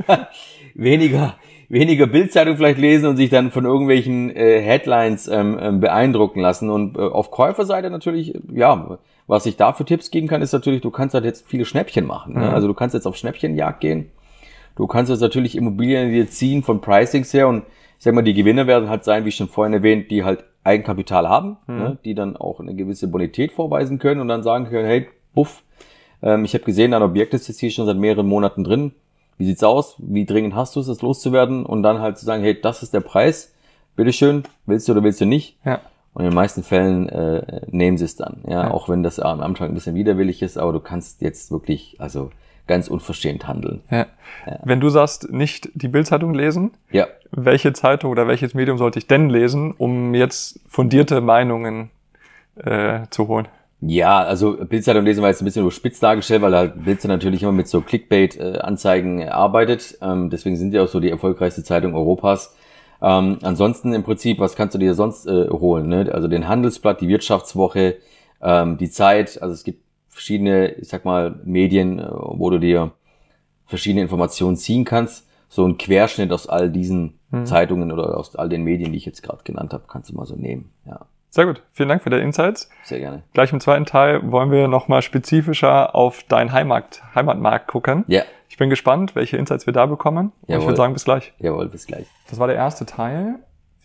weniger, 0.74 1.36
weniger 1.68 2.08
Bildzeitung 2.08 2.56
vielleicht 2.56 2.78
lesen 2.78 3.06
und 3.06 3.16
sich 3.16 3.30
dann 3.30 3.52
von 3.52 3.64
irgendwelchen 3.64 4.34
äh, 4.34 4.60
Headlines 4.60 5.28
ähm, 5.28 5.56
ähm, 5.60 5.80
beeindrucken 5.80 6.40
lassen. 6.40 6.68
Und 6.68 6.96
äh, 6.96 7.00
auf 7.00 7.30
Käuferseite 7.30 7.90
natürlich, 7.90 8.34
ja, 8.52 8.98
was 9.26 9.46
ich 9.46 9.56
da 9.56 9.72
für 9.72 9.84
Tipps 9.84 10.10
geben 10.10 10.26
kann, 10.26 10.42
ist 10.42 10.52
natürlich, 10.52 10.80
du 10.80 10.90
kannst 10.90 11.14
halt 11.14 11.24
jetzt 11.24 11.46
viele 11.46 11.64
Schnäppchen 11.64 12.06
machen. 12.06 12.34
Ne? 12.34 12.40
Mhm. 12.40 12.54
Also 12.54 12.66
du 12.66 12.74
kannst 12.74 12.94
jetzt 12.94 13.06
auf 13.06 13.16
Schnäppchenjagd 13.16 13.80
gehen. 13.80 14.10
Du 14.74 14.86
kannst 14.86 15.10
jetzt 15.10 15.20
natürlich 15.20 15.56
Immobilien 15.56 16.10
dir 16.10 16.28
ziehen 16.28 16.62
von 16.64 16.80
Pricings 16.80 17.32
her 17.32 17.46
und 17.46 17.64
ich 17.98 18.04
sag 18.04 18.14
mal, 18.14 18.22
die 18.22 18.34
Gewinner 18.34 18.66
werden 18.66 18.88
halt 18.88 19.04
sein, 19.04 19.24
wie 19.24 19.30
schon 19.30 19.48
vorhin 19.48 19.74
erwähnt, 19.74 20.10
die 20.10 20.24
halt 20.24 20.44
Eigenkapital 20.64 21.28
haben, 21.28 21.56
mhm. 21.66 21.76
ne, 21.76 21.98
die 22.04 22.14
dann 22.14 22.36
auch 22.36 22.60
eine 22.60 22.74
gewisse 22.74 23.08
Bonität 23.08 23.52
vorweisen 23.52 23.98
können 23.98 24.20
und 24.20 24.28
dann 24.28 24.42
sagen 24.42 24.66
können, 24.66 24.86
hey, 24.86 25.08
buff, 25.34 25.62
ähm, 26.22 26.44
ich 26.44 26.54
habe 26.54 26.64
gesehen, 26.64 26.90
dein 26.90 27.02
Objekt 27.02 27.34
ist 27.34 27.48
jetzt 27.48 27.60
hier 27.60 27.70
schon 27.70 27.86
seit 27.86 27.96
mehreren 27.96 28.26
Monaten 28.26 28.64
drin. 28.64 28.92
Wie 29.38 29.46
sieht's 29.46 29.62
aus? 29.62 29.96
Wie 29.98 30.26
dringend 30.26 30.54
hast 30.54 30.76
du 30.76 30.80
es, 30.80 30.86
das 30.86 31.00
loszuwerden? 31.00 31.64
Und 31.64 31.82
dann 31.82 32.00
halt 32.00 32.18
zu 32.18 32.26
sagen, 32.26 32.42
hey, 32.42 32.60
das 32.60 32.82
ist 32.82 32.92
der 32.92 33.00
Preis. 33.00 33.54
Bitteschön, 33.96 34.42
willst 34.66 34.86
du 34.86 34.92
oder 34.92 35.02
willst 35.02 35.20
du 35.20 35.24
nicht? 35.24 35.56
Ja. 35.64 35.80
Und 36.12 36.24
in 36.24 36.30
den 36.30 36.34
meisten 36.34 36.62
Fällen 36.62 37.08
äh, 37.08 37.62
nehmen 37.70 37.96
sie 37.96 38.04
es 38.04 38.16
dann. 38.16 38.42
Ja, 38.46 38.64
ja, 38.64 38.70
auch 38.70 38.88
wenn 38.88 39.02
das 39.02 39.18
am 39.20 39.40
Anfang 39.40 39.68
ein 39.68 39.74
bisschen 39.74 39.94
widerwillig 39.94 40.42
ist, 40.42 40.58
aber 40.58 40.72
du 40.72 40.80
kannst 40.80 41.22
jetzt 41.22 41.50
wirklich, 41.50 41.96
also 41.98 42.30
ganz 42.66 42.88
unverschämt 42.88 43.48
handeln. 43.48 43.82
Ja. 43.90 44.06
ja. 44.46 44.58
Wenn 44.64 44.80
du 44.80 44.88
sagst, 44.88 45.32
nicht 45.32 45.70
die 45.74 45.88
Bildzeitung 45.88 46.34
lesen, 46.34 46.72
ja. 46.90 47.06
welche 47.30 47.72
Zeitung 47.72 48.10
oder 48.10 48.28
welches 48.28 48.54
Medium 48.54 48.78
sollte 48.78 48.98
ich 48.98 49.06
denn 49.06 49.30
lesen, 49.30 49.74
um 49.76 50.14
jetzt 50.14 50.60
fundierte 50.68 51.20
Meinungen 51.20 51.90
äh, 52.56 53.00
zu 53.10 53.28
holen? 53.28 53.48
Ja, 53.82 54.18
also 54.20 54.58
Bildzeitung 54.58 55.04
lesen 55.04 55.22
war 55.22 55.30
jetzt 55.30 55.40
ein 55.40 55.46
bisschen 55.46 55.62
überspitzt 55.62 56.02
dargestellt, 56.02 56.42
weil 56.42 56.54
halt 56.54 56.84
Bild 56.84 57.02
natürlich 57.04 57.42
immer 57.42 57.52
mit 57.52 57.66
so 57.66 57.80
Clickbait-Anzeigen 57.80 59.26
arbeitet. 59.28 59.96
Ähm, 60.02 60.28
deswegen 60.28 60.56
sind 60.56 60.72
die 60.72 60.78
auch 60.78 60.88
so 60.88 61.00
die 61.00 61.10
erfolgreichste 61.10 61.64
Zeitung 61.64 61.94
Europas. 61.94 62.54
Ähm, 63.02 63.38
ansonsten 63.40 63.94
im 63.94 64.02
Prinzip, 64.02 64.38
was 64.38 64.54
kannst 64.54 64.74
du 64.74 64.78
dir 64.78 64.94
sonst 64.94 65.26
äh, 65.26 65.48
holen? 65.48 65.88
Ne? 65.88 66.10
Also 66.12 66.28
den 66.28 66.46
Handelsblatt, 66.46 67.00
die 67.00 67.08
Wirtschaftswoche, 67.08 67.96
ähm, 68.42 68.76
die 68.76 68.90
Zeit. 68.90 69.40
Also 69.40 69.54
es 69.54 69.64
gibt 69.64 69.82
verschiedene, 70.10 70.72
ich 70.72 70.88
sag 70.88 71.04
mal, 71.04 71.40
Medien, 71.44 71.98
äh, 71.98 72.06
wo 72.10 72.50
du 72.50 72.58
dir 72.58 72.92
verschiedene 73.66 74.02
Informationen 74.02 74.56
ziehen 74.56 74.84
kannst. 74.84 75.26
So 75.48 75.66
ein 75.66 75.78
Querschnitt 75.78 76.30
aus 76.32 76.48
all 76.48 76.70
diesen 76.70 77.18
hm. 77.30 77.46
Zeitungen 77.46 77.90
oder 77.90 78.16
aus 78.18 78.36
all 78.36 78.48
den 78.48 78.62
Medien, 78.62 78.92
die 78.92 78.98
ich 78.98 79.06
jetzt 79.06 79.22
gerade 79.22 79.42
genannt 79.44 79.72
habe, 79.72 79.84
kannst 79.88 80.10
du 80.10 80.14
mal 80.14 80.26
so 80.26 80.36
nehmen. 80.36 80.70
Ja. 80.86 81.06
Sehr 81.30 81.46
gut. 81.46 81.62
Vielen 81.72 81.88
Dank 81.88 82.02
für 82.02 82.10
deine 82.10 82.24
Insights. 82.24 82.68
Sehr 82.82 82.98
gerne. 82.98 83.22
Gleich 83.32 83.52
im 83.52 83.60
zweiten 83.60 83.86
Teil 83.86 84.32
wollen 84.32 84.50
wir 84.50 84.66
nochmal 84.66 85.00
spezifischer 85.00 85.94
auf 85.94 86.24
deinen 86.24 86.52
Heimat, 86.52 87.02
Heimatmarkt 87.14 87.68
gucken. 87.68 88.04
Ja. 88.08 88.22
Ich 88.48 88.56
bin 88.56 88.68
gespannt, 88.68 89.14
welche 89.14 89.36
Insights 89.36 89.64
wir 89.66 89.72
da 89.72 89.86
bekommen. 89.86 90.32
Und 90.42 90.58
ich 90.58 90.64
würde 90.64 90.76
sagen, 90.76 90.92
bis 90.92 91.04
gleich. 91.04 91.32
Jawohl, 91.38 91.68
bis 91.68 91.86
gleich. 91.86 92.06
Das 92.28 92.40
war 92.40 92.48
der 92.48 92.56
erste 92.56 92.84
Teil. 92.84 93.36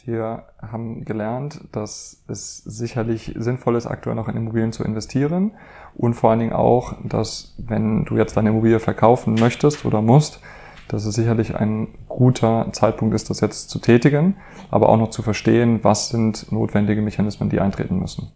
Wir 0.05 0.43
haben 0.61 1.03
gelernt, 1.03 1.61
dass 1.71 2.23
es 2.27 2.57
sicherlich 2.57 3.33
sinnvoll 3.37 3.75
ist, 3.75 3.87
aktuell 3.87 4.15
noch 4.15 4.27
in 4.27 4.37
Immobilien 4.37 4.71
zu 4.71 4.83
investieren. 4.83 5.51
Und 5.95 6.13
vor 6.13 6.29
allen 6.29 6.39
Dingen 6.39 6.53
auch, 6.53 6.93
dass 7.03 7.55
wenn 7.57 8.05
du 8.05 8.15
jetzt 8.15 8.37
deine 8.37 8.49
Immobilie 8.49 8.79
verkaufen 8.79 9.33
möchtest 9.33 9.83
oder 9.83 10.03
musst, 10.03 10.41
dass 10.87 11.05
es 11.05 11.15
sicherlich 11.15 11.55
ein 11.55 11.87
guter 12.07 12.67
Zeitpunkt 12.71 13.15
ist, 13.15 13.31
das 13.31 13.39
jetzt 13.39 13.71
zu 13.71 13.79
tätigen, 13.79 14.35
aber 14.69 14.89
auch 14.89 14.97
noch 14.97 15.09
zu 15.09 15.23
verstehen, 15.23 15.83
was 15.83 16.09
sind 16.09 16.51
notwendige 16.51 17.01
Mechanismen, 17.01 17.49
die 17.49 17.59
eintreten 17.59 17.97
müssen. 17.97 18.31